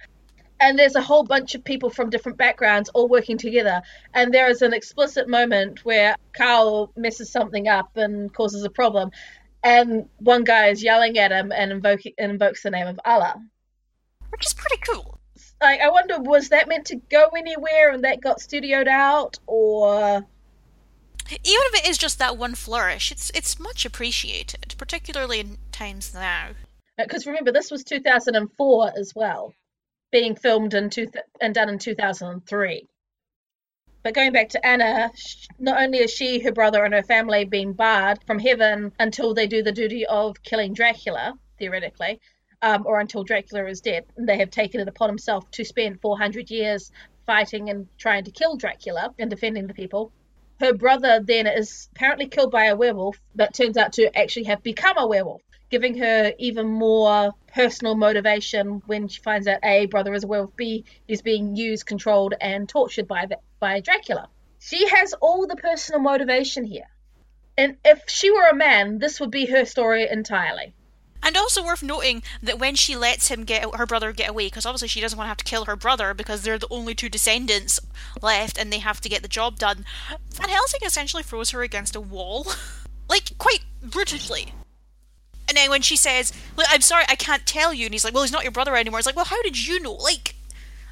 [0.58, 3.82] And there's a whole bunch of people from different backgrounds all working together.
[4.14, 9.10] And there is an explicit moment where Carl messes something up and causes a problem
[9.66, 13.34] and one guy is yelling at him and, invoke, and invokes the name of Allah.
[14.30, 15.18] Which is pretty cool.
[15.60, 20.24] Like, I wonder, was that meant to go anywhere and that got studioed out, or
[21.30, 26.14] even if it is just that one flourish, it's it's much appreciated, particularly in times
[26.14, 26.50] now.
[26.96, 29.52] Because remember, this was 2004 as well,
[30.10, 32.86] being filmed in two th- and done in 2003.
[34.02, 35.10] But going back to Anna,
[35.58, 39.48] not only is she, her brother, and her family being barred from heaven until they
[39.48, 42.20] do the duty of killing Dracula, theoretically,
[42.62, 46.50] um, or until Dracula is dead, they have taken it upon himself to spend 400
[46.50, 46.92] years
[47.26, 50.12] fighting and trying to kill Dracula and defending the people.
[50.60, 54.62] Her brother then is apparently killed by a werewolf, but turns out to actually have
[54.62, 60.14] become a werewolf giving her even more personal motivation when she finds out A, brother
[60.14, 64.28] is a werewolf, B, is being used, controlled, and tortured by, the, by Dracula.
[64.58, 66.88] She has all the personal motivation here.
[67.58, 70.74] And if she were a man, this would be her story entirely.
[71.22, 74.66] And also worth noting that when she lets him get her brother get away, because
[74.66, 77.08] obviously she doesn't want to have to kill her brother because they're the only two
[77.08, 77.80] descendants
[78.22, 79.84] left and they have to get the job done,
[80.34, 82.46] Van Helsing essentially throws her against a wall.
[83.08, 84.52] like, quite brutally.
[85.48, 88.14] And then when she says, Look, I'm sorry, I can't tell you, and he's like,
[88.14, 88.98] Well, he's not your brother anymore.
[88.98, 89.94] It's like, Well, how did you know?
[89.94, 90.34] Like,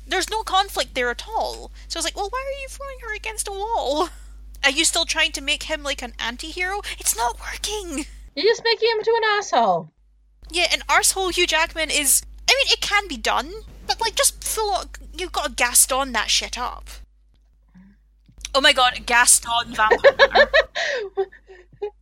[0.07, 1.73] there's no conflict there at all.
[1.89, 4.09] So I was like, Well, why are you throwing her against a wall?
[4.65, 6.81] Are you still trying to make him like an anti hero?
[6.99, 8.07] It's not working.
[8.35, 9.93] You're just making him into an asshole.
[10.55, 12.23] Yeah, an arsehole Hugh Jackman is.
[12.49, 13.53] I mean, it can be done,
[13.89, 14.87] but like, just full on.
[15.19, 16.89] You've got to Gaston that shit up.
[18.55, 20.47] Oh my god, Gaston vampire.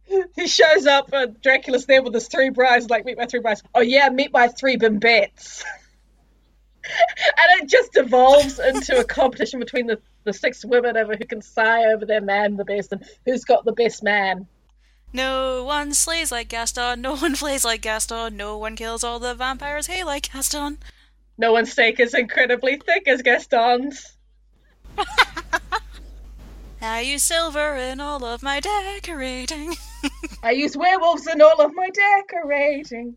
[0.37, 3.63] he shows up and Dracula's there with his three brides, like, meet my three brides.
[3.75, 5.65] Oh yeah, meet my three bimbettes.
[6.85, 11.41] and it just evolves into a competition between the, the six women over who can
[11.41, 14.47] sigh over their man the best and who's got the best man.
[15.13, 19.35] No one slays like Gaston, no one plays like Gaston, no one kills all the
[19.35, 20.79] vampires hey like Gaston.
[21.39, 24.17] No one's steak is incredibly thick as Gaston's.
[26.81, 29.75] I use silver in all of my decorating.
[30.43, 33.17] I use werewolves in all of my decorating.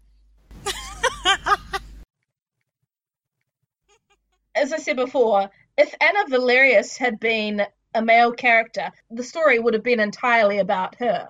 [4.55, 9.73] As I said before, if Anna Valerius had been a male character, the story would
[9.73, 11.29] have been entirely about her.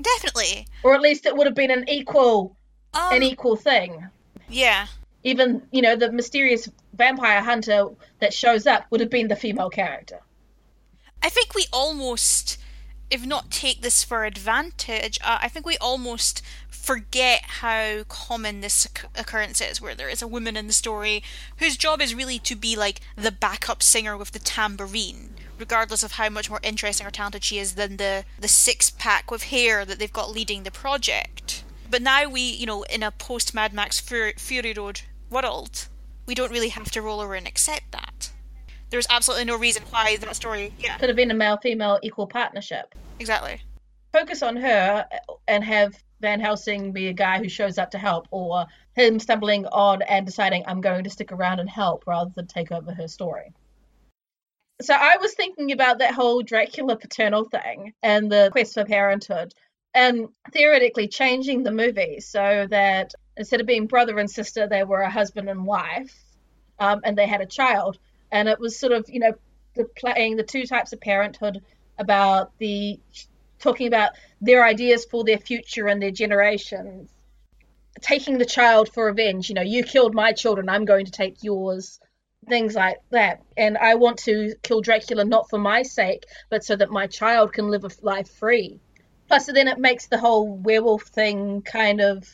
[0.00, 0.66] Definitely.
[0.82, 2.56] Or at least it would have been an equal
[2.94, 4.06] um, an equal thing.
[4.48, 4.86] Yeah.
[5.24, 7.88] Even, you know, the mysterious vampire hunter
[8.20, 10.20] that shows up would have been the female character.
[11.22, 12.58] I think we almost,
[13.10, 18.86] if not take this for advantage, uh, I think we almost forget how common this
[19.16, 21.22] occurrence is, where there is a woman in the story
[21.58, 26.12] whose job is really to be like the backup singer with the tambourine, regardless of
[26.12, 29.84] how much more interesting or talented she is than the, the six pack with hair
[29.84, 31.64] that they've got leading the project.
[31.90, 35.88] But now we, you know, in a post Mad Max Fury Road world,
[36.26, 38.30] we don't really have to roll over and accept that.
[38.90, 40.72] there's absolutely no reason why that story.
[40.78, 42.94] Yeah, Could have been a male female equal partnership.
[43.18, 43.60] exactly.
[44.12, 45.06] Focus on her
[45.48, 49.66] and have Van Helsing be a guy who shows up to help, or him stumbling
[49.66, 53.06] on and deciding I'm going to stick around and help rather than take over her
[53.06, 53.52] story.
[54.82, 59.54] So I was thinking about that whole Dracula paternal thing and the quest for parenthood,
[59.94, 65.00] and theoretically changing the movie so that instead of being brother and sister, they were
[65.00, 66.14] a husband and wife,
[66.78, 67.98] um, and they had a child,
[68.30, 69.32] and it was sort of you know
[69.74, 71.62] the playing the two types of parenthood
[71.98, 73.00] about the
[73.58, 74.12] talking about
[74.42, 77.08] their ideas for their future and their generations.
[78.02, 81.42] Taking the child for revenge you know you killed my children i'm going to take
[81.42, 81.98] yours
[82.48, 86.76] things like that and i want to kill dracula not for my sake but so
[86.76, 88.80] that my child can live a life free
[89.28, 92.28] plus then it makes the whole werewolf thing kind of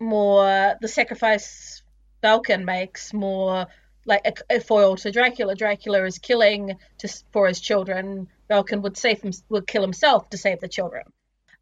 [0.00, 1.82] more the sacrifice
[2.22, 3.66] Velkan makes more
[4.04, 5.54] like a, a foil to Dracula.
[5.54, 8.28] Dracula is killing to, for his children.
[8.50, 11.04] Velkan would save him, would kill himself to save the children.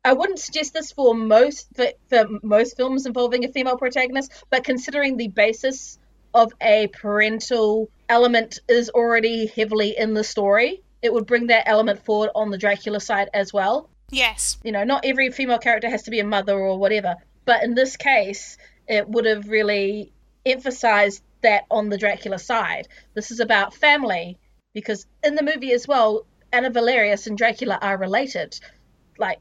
[0.05, 4.65] I wouldn't suggest this for most for, for most films involving a female protagonist, but
[4.65, 5.99] considering the basis
[6.37, 12.05] of a parental element is already heavily in the story, it would bring that element
[12.05, 13.89] forward on the Dracula side as well.
[14.11, 14.59] Yes.
[14.63, 17.17] You know, not every female character has to be a mother or whatever,
[17.47, 20.13] but in this case, it would have really
[20.45, 22.87] emphasized that on the Dracula side.
[23.15, 24.39] This is about family
[24.75, 28.61] because in the movie as well, Anna Valerius and Dracula are related.
[29.17, 29.39] Like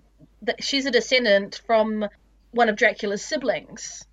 [0.61, 2.07] she's a descendant from
[2.51, 4.05] one of Dracula's siblings.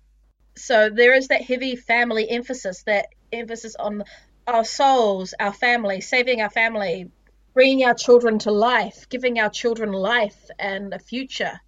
[0.55, 4.03] So there is that heavy family emphasis, that emphasis on
[4.47, 7.09] our souls, our family, saving our family,
[7.53, 11.59] bringing our children to life, giving our children life and a future.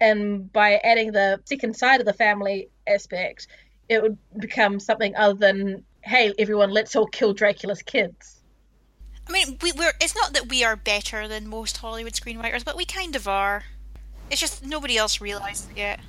[0.00, 3.46] And by adding the second side of the family aspect,
[3.88, 8.40] it would become something other than, hey, everyone, let's all kill Dracula's kids.
[9.26, 9.92] I mean, we, we're.
[10.00, 13.64] It's not that we are better than most Hollywood screenwriters, but we kind of are.
[14.30, 16.00] It's just nobody else realizes it yet.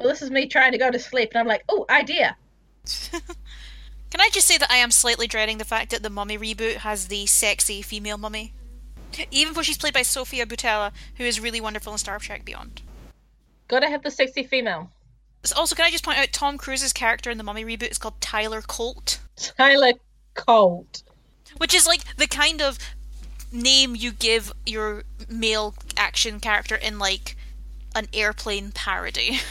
[0.00, 2.34] Well, this is me trying to go to sleep, and I'm like, oh, idea.
[3.10, 6.76] Can I just say that I am slightly dreading the fact that the Mummy reboot
[6.76, 8.54] has the sexy female mummy?
[9.30, 12.80] Even though she's played by Sofia Boutella, who is really wonderful in Star Trek Beyond.
[13.68, 14.90] Gotta have the sexy female.
[15.54, 18.18] Also, can I just point out Tom Cruise's character in the Mummy reboot is called
[18.22, 19.20] Tyler Colt?
[19.36, 19.92] Tyler
[20.32, 21.02] Colt.
[21.58, 22.78] Which is like the kind of
[23.52, 27.36] name you give your male action character in like
[27.94, 29.40] an airplane parody.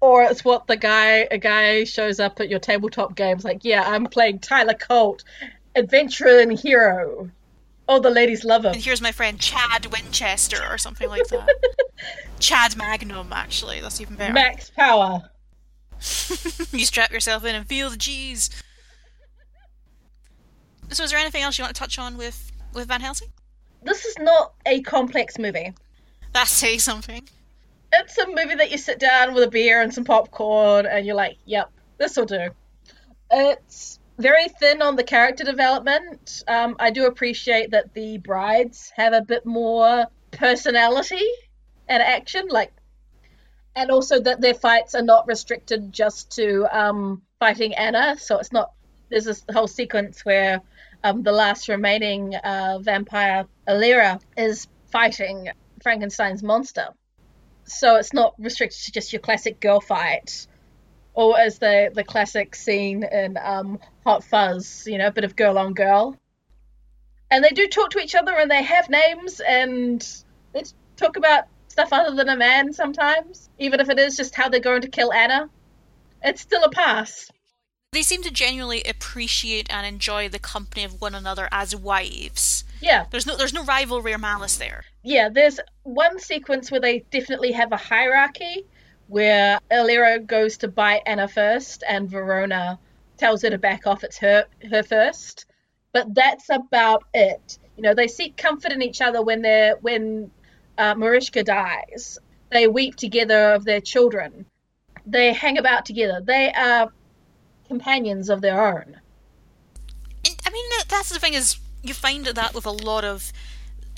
[0.00, 3.82] Or it's what the guy a guy shows up at your tabletop games like, yeah,
[3.86, 5.24] I'm playing Tyler Colt,
[5.74, 7.30] adventurer and hero.
[7.88, 8.74] Oh, the ladies love him.
[8.74, 11.48] And here's my friend Chad Winchester or something like that.
[12.38, 14.34] Chad Magnum, actually, that's even better.
[14.34, 15.30] Max power.
[16.72, 18.50] you strap yourself in and feel the G's.
[20.90, 23.28] So, is there anything else you want to touch on with with Van Helsing?
[23.82, 25.74] This is not a complex movie.
[26.32, 27.28] That's saying something.
[27.92, 31.16] It's a movie that you sit down with a beer and some popcorn and you're
[31.16, 32.50] like, yep, this will do.
[33.30, 36.42] It's very thin on the character development.
[36.48, 41.24] Um, I do appreciate that the brides have a bit more personality
[41.88, 42.72] and action, like,
[43.74, 48.16] and also that their fights are not restricted just to um, fighting Anna.
[48.18, 48.72] So it's not.
[49.08, 50.60] There's this whole sequence where
[51.04, 55.48] um, the last remaining uh, vampire, Aleera, is fighting
[55.82, 56.88] Frankenstein's monster.
[57.68, 60.46] So it's not restricted to just your classic girl fight,
[61.14, 65.36] or as the the classic scene in um, Hot Fuzz, you know, a bit of
[65.36, 66.16] girl on girl.
[67.30, 70.06] And they do talk to each other, and they have names, and
[70.52, 70.62] they
[70.96, 74.60] talk about stuff other than a man sometimes, even if it is just how they're
[74.60, 75.48] going to kill Anna.
[76.22, 77.30] It's still a pass.
[77.92, 82.64] They seem to genuinely appreciate and enjoy the company of one another as wives.
[82.82, 83.06] Yeah.
[83.10, 84.84] There's no there's no rivalry or malice there.
[85.02, 88.66] Yeah, there's one sequence where they definitely have a hierarchy
[89.06, 92.78] where Aleera goes to bite Anna first and Verona
[93.16, 95.46] tells her to back off it's her her first.
[95.92, 97.58] But that's about it.
[97.78, 100.30] You know, they seek comfort in each other when they're when
[100.76, 102.18] uh, Mariska dies.
[102.50, 104.44] They weep together of their children.
[105.06, 106.20] They hang about together.
[106.20, 106.92] They are
[107.68, 109.00] companions of their own.
[110.24, 113.32] And, I mean, that's the thing is you find that with a lot of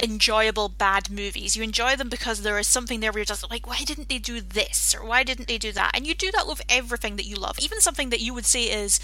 [0.02, 1.56] enjoyable bad movies.
[1.56, 4.18] You enjoy them because there is something there where you're just like, why didn't they
[4.18, 5.92] do this or why didn't they do that?
[5.94, 8.64] And you do that with everything that you love, even something that you would say
[8.64, 9.00] is,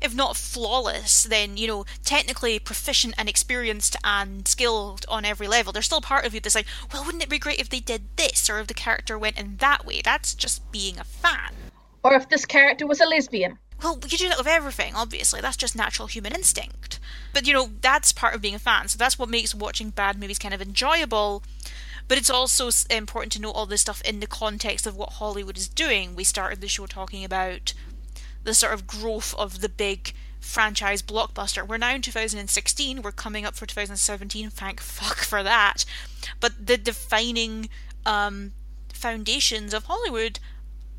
[0.00, 5.72] if not flawless, then you know technically proficient and experienced and skilled on every level.
[5.72, 8.16] There's still part of you that's like, well, wouldn't it be great if they did
[8.16, 10.00] this or if the character went in that way?
[10.04, 11.52] That's just being a fan.
[12.04, 13.58] Or if this character was a lesbian.
[13.82, 15.40] Well, you do that with everything, obviously.
[15.40, 16.98] That's just natural human instinct.
[17.32, 18.88] But, you know, that's part of being a fan.
[18.88, 21.42] So that's what makes watching bad movies kind of enjoyable.
[22.08, 25.58] But it's also important to know all this stuff in the context of what Hollywood
[25.58, 26.16] is doing.
[26.16, 27.74] We started the show talking about
[28.44, 31.66] the sort of growth of the big franchise blockbuster.
[31.66, 35.84] We're now in 2016, we're coming up for 2017, thank fuck for that.
[36.40, 37.68] But the defining
[38.06, 38.52] um,
[38.92, 40.38] foundations of Hollywood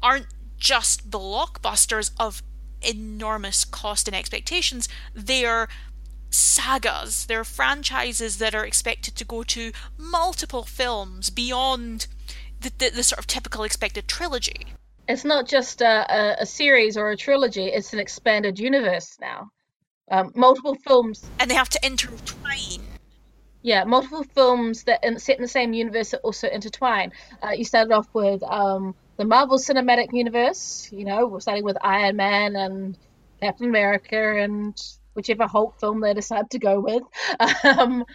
[0.03, 0.27] aren't
[0.57, 2.43] just blockbusters of
[2.81, 4.87] enormous cost and expectations.
[5.13, 5.67] They're
[6.29, 12.07] sagas, they're franchises that are expected to go to multiple films beyond
[12.61, 14.67] the, the, the sort of typical expected trilogy.
[15.07, 19.49] It's not just a, a, a, series or a trilogy, it's an expanded universe now.
[20.11, 21.27] Um, multiple films.
[21.39, 22.83] And they have to intertwine.
[23.61, 27.11] Yeah, multiple films that in, set in the same universe that also intertwine.
[27.43, 31.75] Uh, you started off with um, the Marvel Cinematic Universe, you know, we're starting with
[31.81, 32.97] Iron Man and
[33.41, 34.81] Captain America and
[35.13, 37.03] whichever Hulk film they decide to go with.
[37.65, 38.05] Um,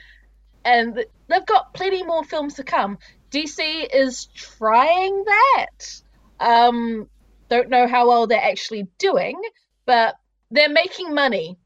[0.64, 2.96] and they've got plenty more films to come.
[3.30, 6.00] DC is trying that.
[6.40, 7.06] Um,
[7.50, 9.38] don't know how well they're actually doing,
[9.84, 10.14] but
[10.50, 11.58] they're making money,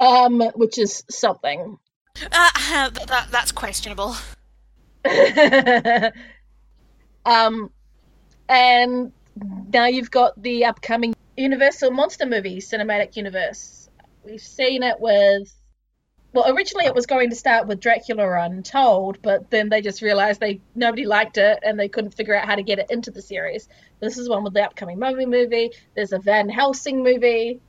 [0.00, 1.78] um, which is something.
[2.20, 4.16] Uh, that, that's questionable.
[7.24, 7.70] um,
[8.50, 9.12] and
[9.72, 13.88] now you've got the upcoming Universal Monster movie cinematic universe.
[14.24, 15.54] We've seen it with.
[16.32, 20.40] Well, originally it was going to start with Dracula Untold, but then they just realized
[20.40, 23.22] they nobody liked it and they couldn't figure out how to get it into the
[23.22, 23.68] series.
[24.00, 25.70] This is one with the upcoming Mummy movie.
[25.94, 27.60] There's a Van Helsing movie.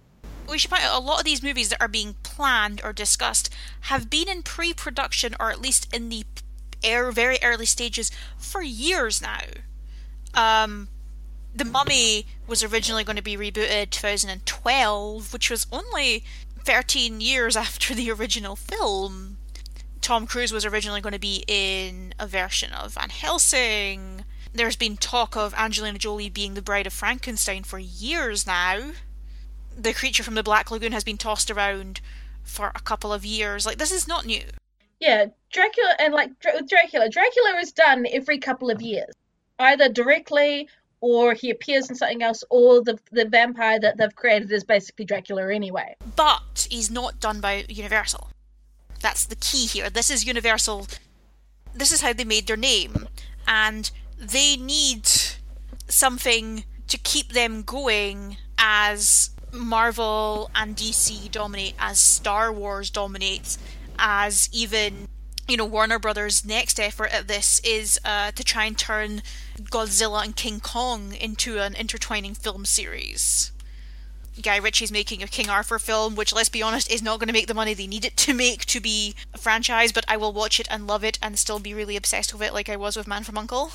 [0.49, 3.51] We should point out a lot of these movies that are being planned or discussed
[3.82, 6.23] have been in pre-production or at least in the
[6.84, 9.39] air, very early stages for years now.
[10.34, 10.88] Um,
[11.53, 16.23] the Mummy was originally going to be rebooted 2012, which was only
[16.63, 19.38] 13 years after the original film.
[20.01, 24.25] Tom Cruise was originally going to be in a version of Van Helsing.
[24.53, 28.91] There's been talk of Angelina Jolie being the bride of Frankenstein for years now.
[29.77, 32.01] The creature from the Black Lagoon has been tossed around
[32.43, 33.65] for a couple of years.
[33.65, 34.43] Like, this is not new.
[34.99, 39.13] Yeah, Dracula, and like Dracula, Dracula is done every couple of years
[39.62, 40.68] either directly
[41.01, 45.05] or he appears in something else, or the the vampire that they've created is basically
[45.05, 45.95] Dracula anyway.
[46.16, 48.30] But he's not done by Universal.
[49.01, 49.89] That's the key here.
[49.89, 50.88] This is Universal.
[51.74, 53.07] This is how they made their name,
[53.47, 55.09] and they need
[55.88, 63.57] something to keep them going as Marvel and DC dominate, as Star Wars dominates,
[63.97, 65.07] as even
[65.51, 69.21] you know Warner Brothers' next effort at this is uh, to try and turn
[69.59, 73.51] Godzilla and King Kong into an intertwining film series.
[74.41, 77.33] Guy Ritchie's making a King Arthur film, which, let's be honest, is not going to
[77.33, 80.31] make the money they need it to make to be a franchise, but I will
[80.31, 82.95] watch it and love it and still be really obsessed with it like I was
[82.95, 83.71] with Man from Uncle.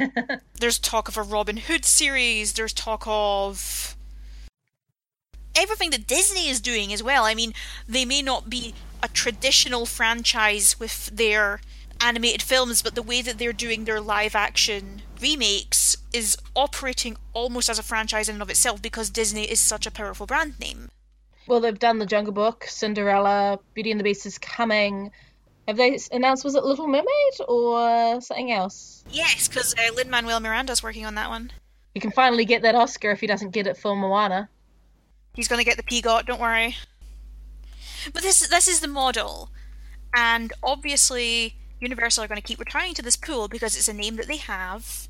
[0.58, 3.96] there's talk of a Robin Hood series, there's talk of
[5.54, 7.24] everything that Disney is doing as well.
[7.24, 7.54] I mean,
[7.88, 11.60] they may not be a traditional franchise with their
[12.00, 17.70] animated films, but the way that they're doing their live action remakes is operating almost
[17.70, 20.90] as a franchise in and of itself because Disney is such a powerful brand name.
[21.46, 25.10] Well, they've done The Jungle Book, Cinderella, Beauty and the Beast is coming.
[25.68, 27.06] Have they announced, was it Little Mermaid
[27.48, 29.04] or something else?
[29.10, 31.52] Yes, because uh, Lin Manuel Miranda's working on that one.
[31.94, 34.48] You can finally get that Oscar if he doesn't get it for Moana.
[35.34, 36.76] He's going to get the EGOT, don't worry.
[38.12, 39.50] But this this is the model,
[40.14, 44.16] and obviously Universal are going to keep returning to this pool because it's a name
[44.16, 45.08] that they have,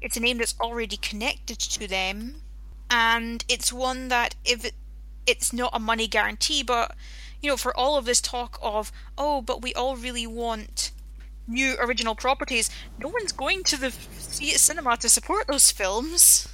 [0.00, 2.42] it's a name that's already connected to them,
[2.90, 4.74] and it's one that if it,
[5.26, 6.94] it's not a money guarantee, but
[7.40, 10.90] you know, for all of this talk of oh, but we all really want
[11.46, 16.48] new original properties, no one's going to the cinema to support those films.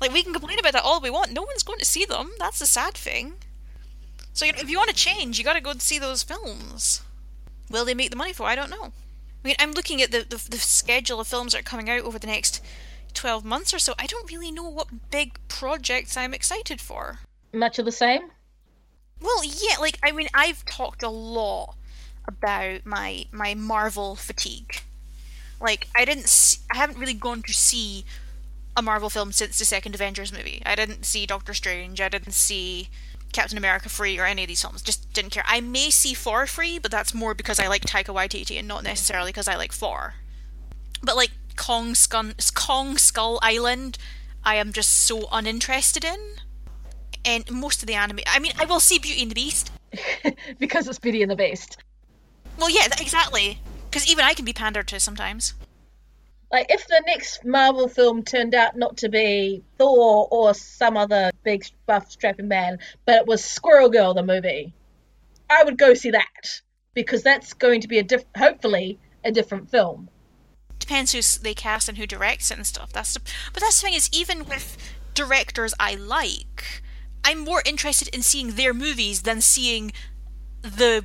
[0.00, 2.32] Like we can complain about that all we want, no one's going to see them.
[2.38, 3.34] That's the sad thing.
[4.32, 7.02] So if you want to change, you got to go and see those films.
[7.70, 8.46] Will they make the money for?
[8.46, 8.92] I don't know.
[9.44, 12.02] I mean, I'm looking at the, the, the schedule of films that are coming out
[12.02, 12.62] over the next
[13.12, 13.94] twelve months or so.
[13.98, 17.18] I don't really know what big projects I'm excited for.
[17.52, 18.30] Much of the same.
[19.20, 19.76] Well, yeah.
[19.80, 21.74] Like I mean, I've talked a lot
[22.26, 24.82] about my my Marvel fatigue.
[25.60, 28.04] Like I didn't, see, I haven't really gone to see
[28.76, 30.62] a Marvel film since the second Avengers movie.
[30.64, 32.00] I didn't see Doctor Strange.
[32.00, 32.88] I didn't see
[33.32, 34.82] Captain America free or any of these films.
[34.82, 35.44] Just didn't care.
[35.46, 38.84] I may see Thor free, but that's more because I like Taika Waititi and not
[38.84, 40.14] necessarily because I like Thor.
[41.02, 43.98] But like Kong, Skun- Kong Skull Island,
[44.44, 46.18] I am just so uninterested in.
[47.24, 48.20] and most of the anime.
[48.26, 49.70] I mean, I will see Beauty and the Beast
[50.58, 51.78] because it's Beauty and the Beast.
[52.58, 53.60] Well, yeah, exactly.
[53.90, 55.54] Because even I can be pandered to sometimes.
[56.52, 61.30] Like, if the next Marvel film turned out not to be Thor or some other
[61.42, 64.74] big buff strapping man, but it was Squirrel Girl, the movie,
[65.48, 66.60] I would go see that
[66.92, 70.10] because that's going to be a diff- hopefully a different film.
[70.78, 72.92] Depends who they cast and who directs it and stuff.
[72.92, 73.20] That's the,
[73.54, 74.76] but that's the thing is even with
[75.14, 76.82] directors I like,
[77.24, 79.92] I'm more interested in seeing their movies than seeing
[80.60, 81.04] the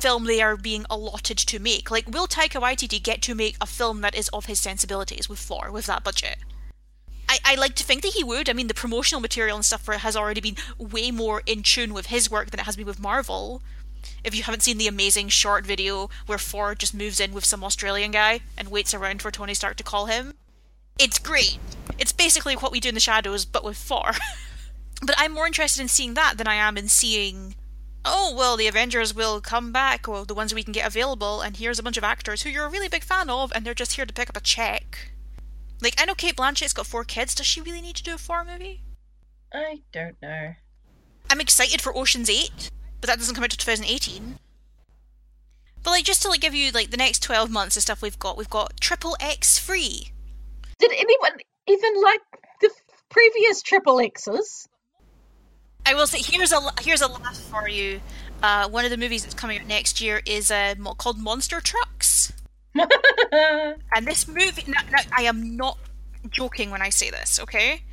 [0.00, 1.90] film they are being allotted to make.
[1.90, 5.38] Like, will Taika Waititi get to make a film that is of his sensibilities with
[5.38, 6.38] Thor, with that budget?
[7.28, 8.48] I, I like to think that he would.
[8.48, 11.62] I mean, the promotional material and stuff for it has already been way more in
[11.62, 13.60] tune with his work than it has been with Marvel.
[14.24, 17.62] If you haven't seen the amazing short video where Thor just moves in with some
[17.62, 20.34] Australian guy and waits around for Tony Stark to call him,
[20.98, 21.58] it's great.
[21.98, 24.12] It's basically what we do in the shadows, but with Thor.
[25.02, 27.54] but I'm more interested in seeing that than I am in seeing
[28.08, 31.56] oh, well, the Avengers will come back, or the ones we can get available, and
[31.56, 33.94] here's a bunch of actors who you're a really big fan of, and they're just
[33.94, 35.12] here to pick up a check.
[35.80, 37.34] Like, I know Cate Blanchett's got four kids.
[37.34, 38.82] Does she really need to do a four movie?
[39.52, 40.54] I don't know.
[41.30, 44.38] I'm excited for Ocean's 8, but that doesn't come out till 2018.
[45.82, 48.18] But, like, just to like, give you, like, the next 12 months of stuff we've
[48.18, 50.12] got, we've got Triple X Free.
[50.78, 51.38] Did anyone
[51.68, 52.20] even like
[52.60, 52.70] the
[53.10, 54.67] previous Triple X's?
[55.88, 58.02] I will say here's a here's a laugh for you.
[58.42, 62.30] Uh, one of the movies that's coming out next year is uh, called Monster Trucks.
[62.74, 65.78] and this movie, no, no, I am not
[66.30, 67.40] joking when I say this.
[67.40, 67.84] Okay,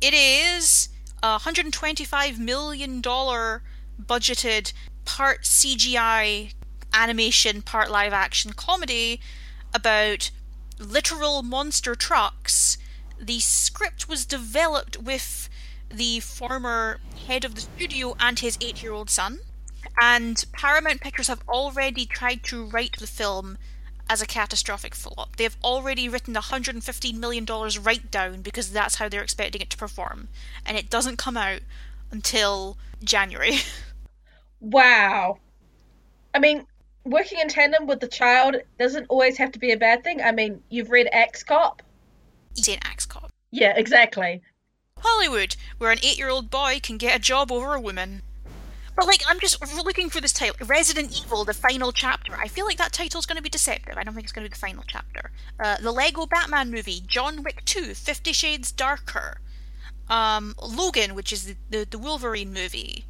[0.00, 0.88] it is
[1.22, 3.62] a 125 million dollar
[4.02, 4.72] budgeted
[5.04, 6.54] part CGI
[6.94, 9.20] animation, part live action comedy
[9.74, 10.30] about
[10.78, 12.78] literal monster trucks.
[13.20, 15.50] The script was developed with
[15.90, 19.40] the former head of the studio and his eight year old son.
[20.00, 23.56] And Paramount Pictures have already tried to write the film
[24.08, 25.36] as a catastrophic flop.
[25.36, 27.46] They've already written a $115 million
[27.82, 30.28] write down because that's how they're expecting it to perform.
[30.64, 31.60] And it doesn't come out
[32.10, 33.56] until January.
[34.60, 35.38] wow.
[36.34, 36.66] I mean,
[37.04, 40.20] working in tandem with the child doesn't always have to be a bad thing.
[40.20, 41.82] I mean, you've read Axe Cop.
[42.54, 43.32] He's in Axe Cop.
[43.50, 44.42] Yeah, exactly.
[45.06, 48.22] Hollywood, where an eight year old boy can get a job over a woman.
[48.96, 52.34] But, like, I'm just looking for this title Resident Evil, the final chapter.
[52.34, 53.96] I feel like that title's going to be deceptive.
[53.96, 55.30] I don't think it's going to be the final chapter.
[55.62, 59.40] Uh, the Lego Batman movie, John Wick 2, Fifty Shades Darker.
[60.08, 63.04] Um, Logan, which is the, the, the Wolverine movie.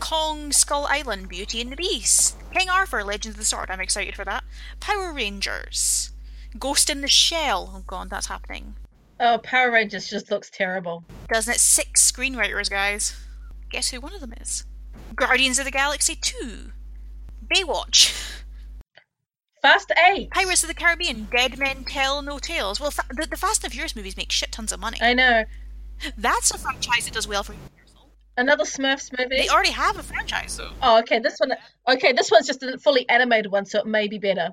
[0.00, 2.36] Kong Skull Island, Beauty and the Beast.
[2.52, 3.70] King Arthur, Legends of the Sword.
[3.70, 4.42] I'm excited for that.
[4.80, 6.10] Power Rangers.
[6.58, 7.72] Ghost in the Shell.
[7.76, 8.74] Oh god, that's happening.
[9.24, 11.04] Oh, Power Rangers just looks terrible.
[11.32, 11.60] Doesn't it?
[11.60, 13.14] Six screenwriters, guys.
[13.70, 14.64] Guess who one of them is?
[15.14, 16.72] Guardians of the Galaxy 2.
[17.46, 18.42] Baywatch.
[19.62, 20.28] Fast 8.
[20.32, 21.28] Pirates of the Caribbean.
[21.30, 22.80] Dead Men Tell No Tales.
[22.80, 24.98] Well, fa- the, the Fast and Furious movies make shit tons of money.
[25.00, 25.44] I know.
[26.18, 27.54] That's a franchise that does well for
[28.36, 29.36] Another Smurfs movie.
[29.36, 30.72] They already have a franchise, so.
[30.82, 31.20] Oh, okay.
[31.20, 31.52] This one.
[31.86, 34.50] Okay, this one's just a fully animated one, so it may be better.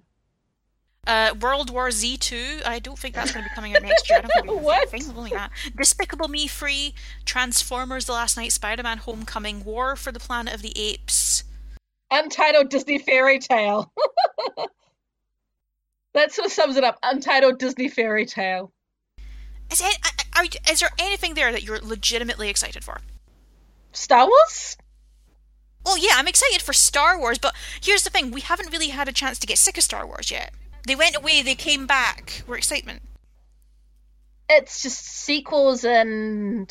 [1.08, 4.10] Uh, World War Z 2, I don't think that's going to be coming out next
[4.10, 4.20] year.
[4.20, 4.90] I don't think what?
[4.90, 5.02] Thing,
[5.32, 5.50] that.
[5.76, 6.94] Despicable Me Free,
[7.26, 11.46] Transformers The Last Knight, Spider Man Homecoming, War for the Planet of the Apes.
[12.12, 13.92] Untitled Disney Fairy Tale.
[16.14, 17.00] that sort of sums it up.
[17.04, 18.72] Untitled Disney Fairy Tale.
[19.72, 19.98] Is, it,
[20.36, 23.02] are, is there anything there that you're legitimately excited for?
[23.92, 24.78] Star Wars?
[25.86, 29.08] Well, yeah, I'm excited for Star Wars, but here's the thing we haven't really had
[29.08, 30.54] a chance to get sick of Star Wars yet.
[30.90, 32.42] They went away, they came back.
[32.48, 33.04] We're excitement.
[34.50, 36.68] It's just sequels and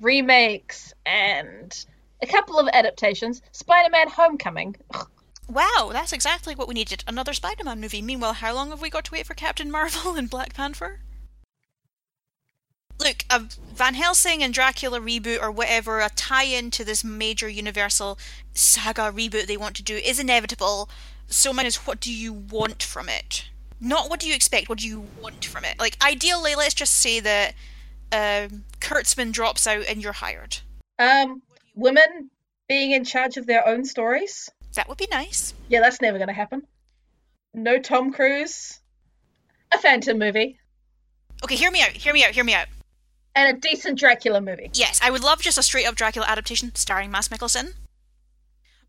[0.00, 1.84] remakes and
[2.22, 3.42] a couple of adaptations.
[3.52, 4.76] Spider Man Homecoming.
[4.94, 5.10] Ugh.
[5.46, 7.04] Wow, that's exactly what we needed.
[7.06, 8.00] Another Spider Man movie.
[8.00, 11.00] Meanwhile, how long have we got to wait for Captain Marvel and Black Panther?
[13.04, 13.40] Look, a
[13.74, 18.18] Van Helsing and Dracula reboot or whatever, a tie in to this major Universal
[18.54, 20.88] saga reboot they want to do is inevitable
[21.26, 23.48] so mine is what do you want from it?
[23.80, 25.78] Not what do you expect, what do you want from it?
[25.78, 27.54] Like, ideally, let's just say that
[28.12, 30.58] um, Kurtzman drops out and you're hired.
[30.98, 31.42] Um,
[31.74, 32.30] women
[32.68, 34.48] being in charge of their own stories.
[34.74, 35.54] That would be nice.
[35.68, 36.62] Yeah, that's never going to happen.
[37.52, 38.80] No Tom Cruise.
[39.72, 40.58] A Phantom movie.
[41.42, 42.66] Okay, hear me out, hear me out, hear me out.
[43.34, 44.70] And a decent Dracula movie.
[44.74, 47.74] Yes, I would love just a straight up Dracula adaptation starring Mads Mikkelsen.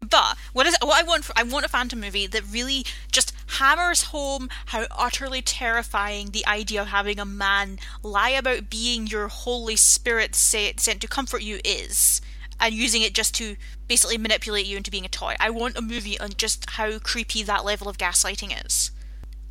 [0.08, 1.24] But what is what I want?
[1.24, 6.46] For, I want a Phantom movie that really just hammers home how utterly terrifying the
[6.46, 11.60] idea of having a man lie about being your Holy Spirit sent to comfort you
[11.64, 12.22] is,
[12.60, 13.56] and using it just to
[13.88, 15.36] basically manipulate you into being a toy.
[15.40, 18.92] I want a movie on just how creepy that level of gaslighting is.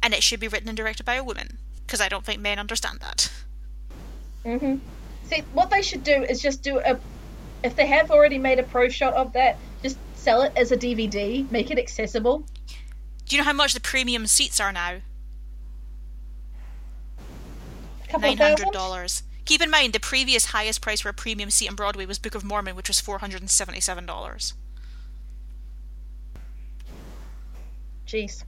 [0.03, 2.61] And it should be written and directed by a woman, because I don't think men
[2.61, 3.33] understand that.
[4.45, 4.81] Mhm.
[5.25, 6.99] See, what they should do is just do a.
[7.63, 10.77] If they have already made a pro shot of that, just sell it as a
[10.77, 12.45] DVD, make it accessible.
[13.27, 14.97] Do you know how much the premium seats are now?
[18.03, 18.73] A couple Nine of hundred thousand.
[18.73, 19.23] dollars.
[19.47, 22.35] Keep in mind the previous highest price for a premium seat on Broadway was Book
[22.35, 24.53] of Mormon, which was four hundred and seventy-seven dollars.
[28.07, 28.45] Jeez.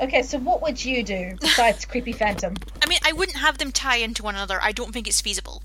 [0.00, 2.56] Okay, so what would you do besides Creepy Phantom?
[2.82, 4.58] I mean, I wouldn't have them tie into one another.
[4.62, 5.62] I don't think it's feasible.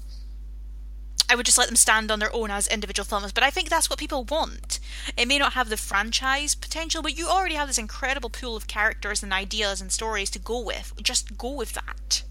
[1.30, 3.70] I would just let them stand on their own as individual films, but I think
[3.70, 4.80] that's what people want.
[5.18, 8.68] It may not have the franchise potential, but you already have this incredible pool of
[8.68, 10.94] characters and ideas and stories to go with.
[11.02, 12.24] Just go with that.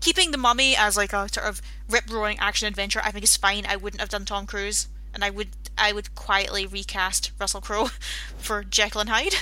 [0.00, 3.36] Keeping the mummy as like a sort of rip roaring action adventure, I think is
[3.36, 3.66] fine.
[3.66, 7.90] I wouldn't have done Tom Cruise, and I would I would quietly recast Russell Crowe
[8.38, 9.34] for Jekyll and Hyde.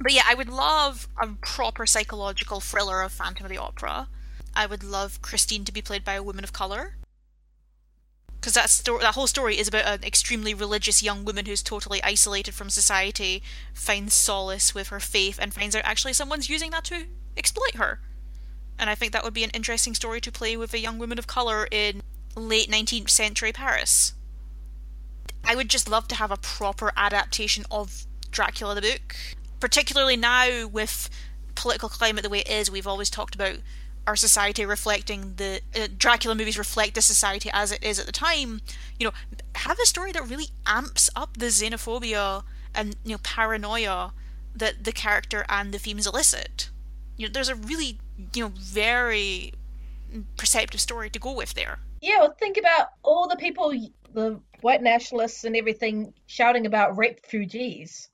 [0.00, 4.08] But yeah, I would love a proper psychological thriller of Phantom of the Opera.
[4.56, 6.96] I would love Christine to be played by a woman of color.
[8.40, 12.02] Because that sto- that whole story is about an extremely religious young woman who's totally
[12.02, 13.42] isolated from society,
[13.74, 17.04] finds solace with her faith, and finds out actually someone's using that to
[17.36, 18.00] exploit her.
[18.78, 21.18] And I think that would be an interesting story to play with a young woman
[21.18, 22.00] of color in
[22.34, 24.14] late 19th century Paris.
[25.44, 29.16] I would just love to have a proper adaptation of Dracula the book
[29.60, 31.10] particularly now with
[31.54, 33.56] political climate the way it is, we've always talked about
[34.06, 38.12] our society reflecting the uh, Dracula movies reflect the society as it is at the
[38.12, 38.60] time.
[38.98, 39.12] You know,
[39.54, 42.42] have a story that really amps up the xenophobia
[42.74, 44.12] and you know paranoia
[44.54, 46.70] that the character and the themes elicit.
[47.16, 47.98] You know, there's a really
[48.34, 49.52] you know very
[50.36, 51.78] perceptive story to go with there.
[52.00, 53.70] Yeah, well, think about all the people,
[54.14, 58.09] the white nationalists and everything, shouting about refugees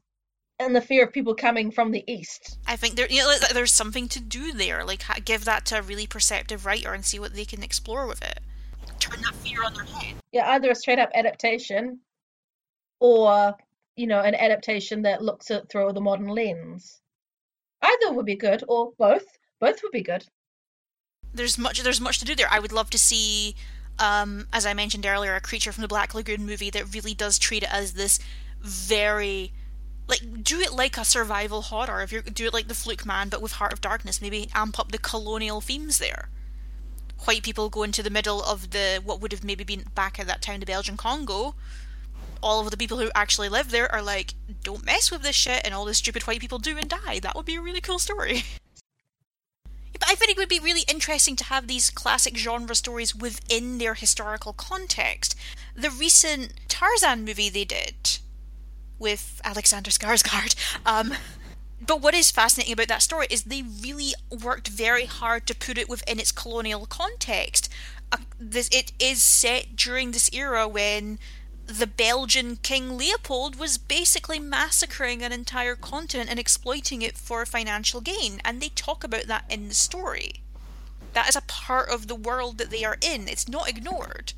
[0.58, 2.58] and the fear of people coming from the east.
[2.66, 4.84] I think there, you know, there's something to do there.
[4.84, 8.22] Like, give that to a really perceptive writer and see what they can explore with
[8.22, 8.40] it.
[8.98, 10.14] Turn that fear on their head.
[10.32, 12.00] Yeah, either a straight up adaptation
[13.00, 13.54] or,
[13.96, 17.00] you know, an adaptation that looks at through the modern lens.
[17.82, 19.24] Either would be good, or both.
[19.60, 20.24] Both would be good.
[21.34, 21.82] There's much.
[21.82, 22.48] There's much to do there.
[22.50, 23.54] I would love to see,
[23.98, 27.38] um, as I mentioned earlier, a creature from the Black Lagoon movie that really does
[27.38, 28.18] treat it as this
[28.60, 29.52] very
[30.08, 33.28] like do it like a survival horror if you do it like the fluke man
[33.28, 36.28] but with heart of darkness maybe amp up the colonial themes there.
[37.24, 40.26] White people go into the middle of the what would have maybe been back at
[40.26, 41.54] that time the belgian congo.
[42.42, 45.62] All of the people who actually live there are like don't mess with this shit
[45.64, 47.18] and all the stupid white people do and die.
[47.18, 48.44] That would be a really cool story.
[49.98, 53.78] But i think it would be really interesting to have these classic genre stories within
[53.78, 55.34] their historical context.
[55.74, 58.18] The recent tarzan movie they did
[58.98, 60.54] with Alexander Skarsgård.
[60.86, 61.14] Um,
[61.84, 65.78] but what is fascinating about that story is they really worked very hard to put
[65.78, 67.68] it within its colonial context.
[68.10, 71.18] Uh, this it is set during this era when
[71.66, 78.00] the Belgian King Leopold was basically massacring an entire continent and exploiting it for financial
[78.00, 80.42] gain, and they talk about that in the story.
[81.12, 83.26] That is a part of the world that they are in.
[83.26, 84.32] It's not ignored.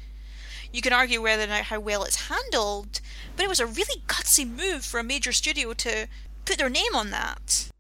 [0.73, 3.01] You can argue whether or not how well it's handled,
[3.37, 6.09] but it was a really gutsy move for a major studio to
[6.45, 7.71] put their name on that.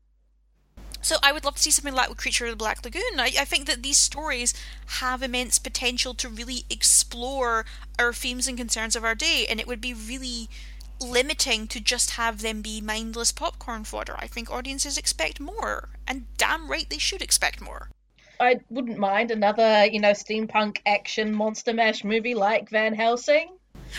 [1.00, 3.18] So I would love to see something like with Creature of the Black Lagoon.
[3.18, 4.52] I, I think that these stories
[4.86, 7.64] have immense potential to really explore
[7.98, 10.48] our themes and concerns of our day, and it would be really
[11.00, 14.16] limiting to just have them be mindless popcorn fodder.
[14.18, 17.90] I think audiences expect more, and damn right they should expect more.
[18.40, 23.48] I wouldn't mind another, you know, steampunk action monster mash movie like Van Helsing.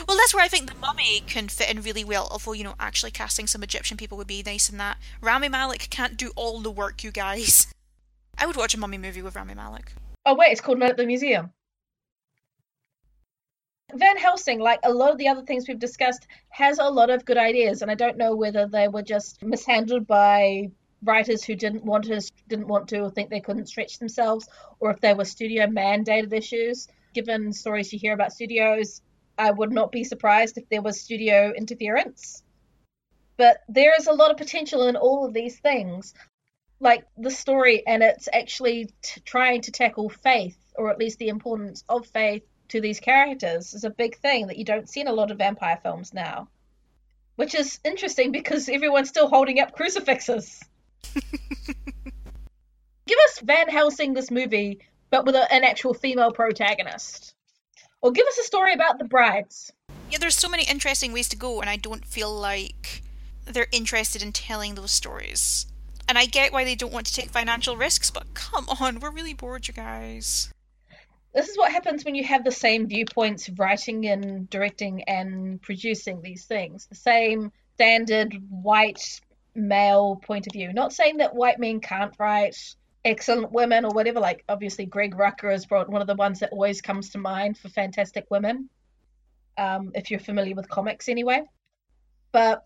[0.08, 2.28] Well, that's where I think the mummy can fit in really well.
[2.32, 4.98] Although you know, actually casting some Egyptian people would be nice in that.
[5.22, 7.74] Rami Malek can't do all the work, you guys.
[8.38, 9.94] I would watch a mummy movie with Rami Malek.
[10.26, 11.52] Oh wait, it's called Night at the Museum.
[13.94, 17.26] Van Helsing, like a lot of the other things we've discussed, has a lot of
[17.26, 20.70] good ideas, and I don't know whether they were just mishandled by
[21.04, 24.48] writers who didn't want to didn't want to or think they couldn't stretch themselves,
[24.80, 26.88] or if there were studio mandated issues.
[27.14, 29.02] Given stories you hear about studios,
[29.38, 32.44] I would not be surprised if there was studio interference.
[33.38, 36.14] But there is a lot of potential in all of these things,
[36.82, 41.30] like the story, and it's actually t- trying to tackle faith, or at least the
[41.30, 45.08] importance of faith to these characters, is a big thing that you don't see in
[45.08, 46.50] a lot of vampire films now.
[47.38, 50.62] Which is interesting because everyone's still holding up crucifixes.
[53.08, 57.34] Give us Van Helsing this movie, but with a, an actual female protagonist.
[58.02, 59.74] Or give us a story about the brides.
[60.10, 63.02] Yeah, there's so many interesting ways to go, and I don't feel like
[63.46, 65.66] they're interested in telling those stories.
[66.08, 69.12] And I get why they don't want to take financial risks, but come on, we're
[69.12, 70.52] really bored, you guys.
[71.34, 76.22] This is what happens when you have the same viewpoints writing and directing and producing
[76.22, 76.88] these things.
[76.88, 79.22] The same standard white
[79.60, 80.74] male point of view.
[80.74, 82.56] Not saying that white men can't write
[83.06, 84.20] excellent women or whatever.
[84.20, 87.70] Like obviously Greg Rucka is one of the ones that always comes to mind for
[87.70, 88.70] fantastic women.
[89.58, 91.44] Um, if you're familiar with comics anyway.
[92.32, 92.66] But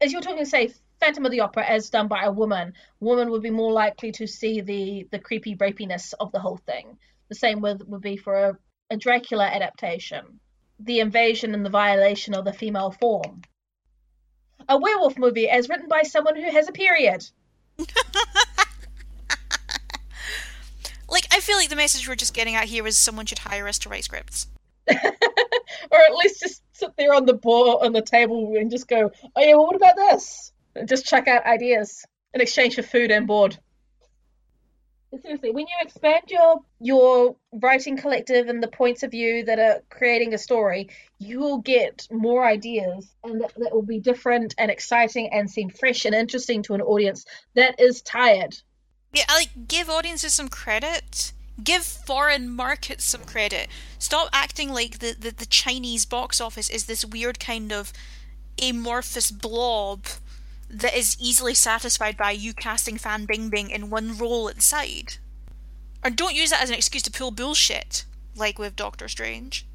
[0.00, 3.30] as you were talking, say Phantom of the Opera as done by a woman, woman
[3.30, 6.96] would be more likely to see the the creepy rapiness of the whole thing.
[7.28, 8.58] The same with would be for a,
[8.90, 10.38] a Dracula adaptation,
[10.78, 13.42] the invasion and the violation of the female form.
[14.68, 17.24] A werewolf movie as written by someone who has a period.
[21.08, 23.68] like I feel like the message we're just getting at here is someone should hire
[23.68, 24.46] us to write scripts.
[24.90, 29.10] or at least just sit there on the board on the table and just go,
[29.36, 30.52] oh yeah, well, what about this?
[30.74, 33.58] And just check out ideas in exchange for food and board.
[35.20, 39.82] Seriously, when you expand your your writing collective and the points of view that are
[39.90, 44.70] creating a story, you will get more ideas, and that, that will be different and
[44.70, 48.56] exciting and seem fresh and interesting to an audience that is tired.
[49.12, 51.32] Yeah, like give audiences some credit
[51.62, 53.68] Give foreign markets some credit.
[53.98, 57.92] Stop acting like the, the, the Chinese box office is this weird kind of
[58.60, 60.06] amorphous blob
[60.72, 65.18] that is easily satisfied by you casting Fan Bingbing in one role inside.
[66.02, 69.66] And don't use that as an excuse to pull bullshit, like with Doctor Strange.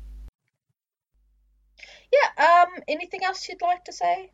[2.12, 4.32] Yeah, um, anything else you'd like to say?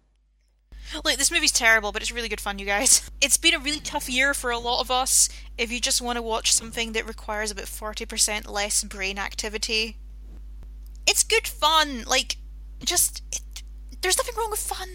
[1.04, 3.10] Like, this movie's terrible, but it's really good fun, you guys.
[3.22, 5.30] It's been a really tough year for a lot of us.
[5.58, 9.96] If you just want to watch something that requires about 40% less brain activity,
[11.08, 12.04] it's good fun.
[12.06, 12.36] Like,
[12.84, 13.24] just.
[13.32, 13.64] It,
[14.02, 14.90] there's nothing wrong with fun.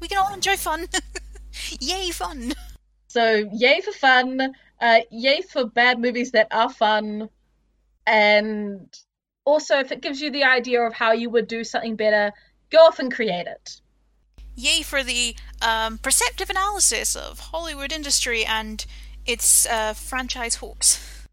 [0.00, 0.86] We can all enjoy fun.
[1.80, 2.52] yay, fun.
[3.08, 4.54] So, yay for fun.
[4.80, 7.28] Uh, yay for bad movies that are fun.
[8.06, 8.94] And
[9.44, 12.32] also, if it gives you the idea of how you would do something better,
[12.70, 13.80] go off and create it.
[14.56, 18.84] Yay for the um, perceptive analysis of Hollywood industry and
[19.26, 21.26] its uh, franchise hawks.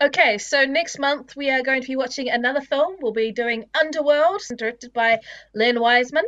[0.00, 2.96] Okay, so next month we are going to be watching another film.
[3.00, 5.18] We'll be doing Underworld, directed by
[5.54, 6.24] Len Wiseman.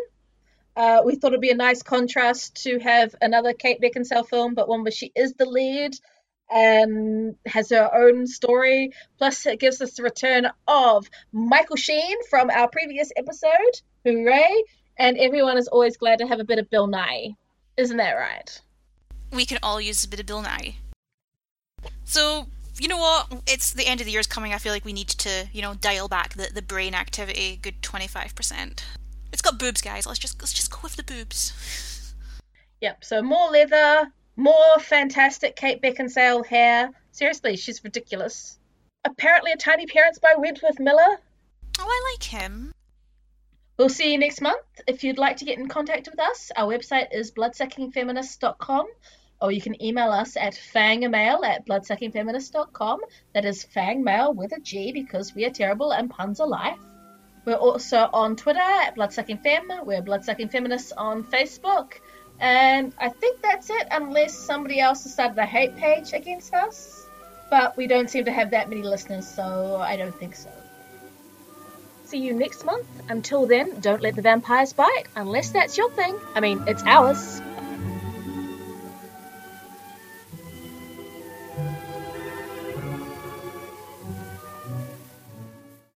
[0.76, 4.68] Uh, we thought it'd be a nice contrast to have another Kate Beckinsale film, but
[4.68, 5.94] one where she is the lead
[6.50, 8.92] and has her own story.
[9.18, 13.80] Plus, it gives us the return of Michael Sheen from our previous episode.
[14.04, 14.64] Hooray!
[14.98, 17.36] And everyone is always glad to have a bit of Bill Nighy.
[17.76, 18.60] Isn't that right?
[19.32, 20.76] We can all use a bit of Bill Nighy.
[22.04, 22.46] So,
[22.78, 23.42] you know what?
[23.46, 24.52] It's the end of the year is coming.
[24.52, 27.80] I feel like we need to, you know, dial back the, the brain activity good
[27.82, 28.82] 25%.
[29.46, 30.08] Got boobs, guys.
[30.08, 31.52] Let's just let's just go with the boobs.
[32.80, 33.04] Yep.
[33.04, 36.90] So more leather, more fantastic Kate Beckinsale hair.
[37.12, 38.58] Seriously, she's ridiculous.
[39.04, 41.20] Apparently, a tiny appearance by Wentworth Miller.
[41.78, 42.72] Oh, I like him.
[43.78, 44.66] We'll see you next month.
[44.88, 48.86] If you'd like to get in contact with us, our website is bloodsuckingfeminist.com
[49.40, 52.98] or you can email us at fangmail at bloodsuckingfeminist.com.
[53.32, 56.80] That is fangmail with a G because we are terrible and puns are life.
[57.46, 59.86] We're also on Twitter at bloodsuckingfem.
[59.86, 61.92] We're Bloodsucking Feminists on Facebook.
[62.40, 67.06] And I think that's it, unless somebody else has started a hate page against us.
[67.48, 70.50] But we don't seem to have that many listeners, so I don't think so.
[72.04, 72.86] See you next month.
[73.08, 76.18] Until then, don't let the vampires bite, unless that's your thing.
[76.34, 77.40] I mean, it's ours.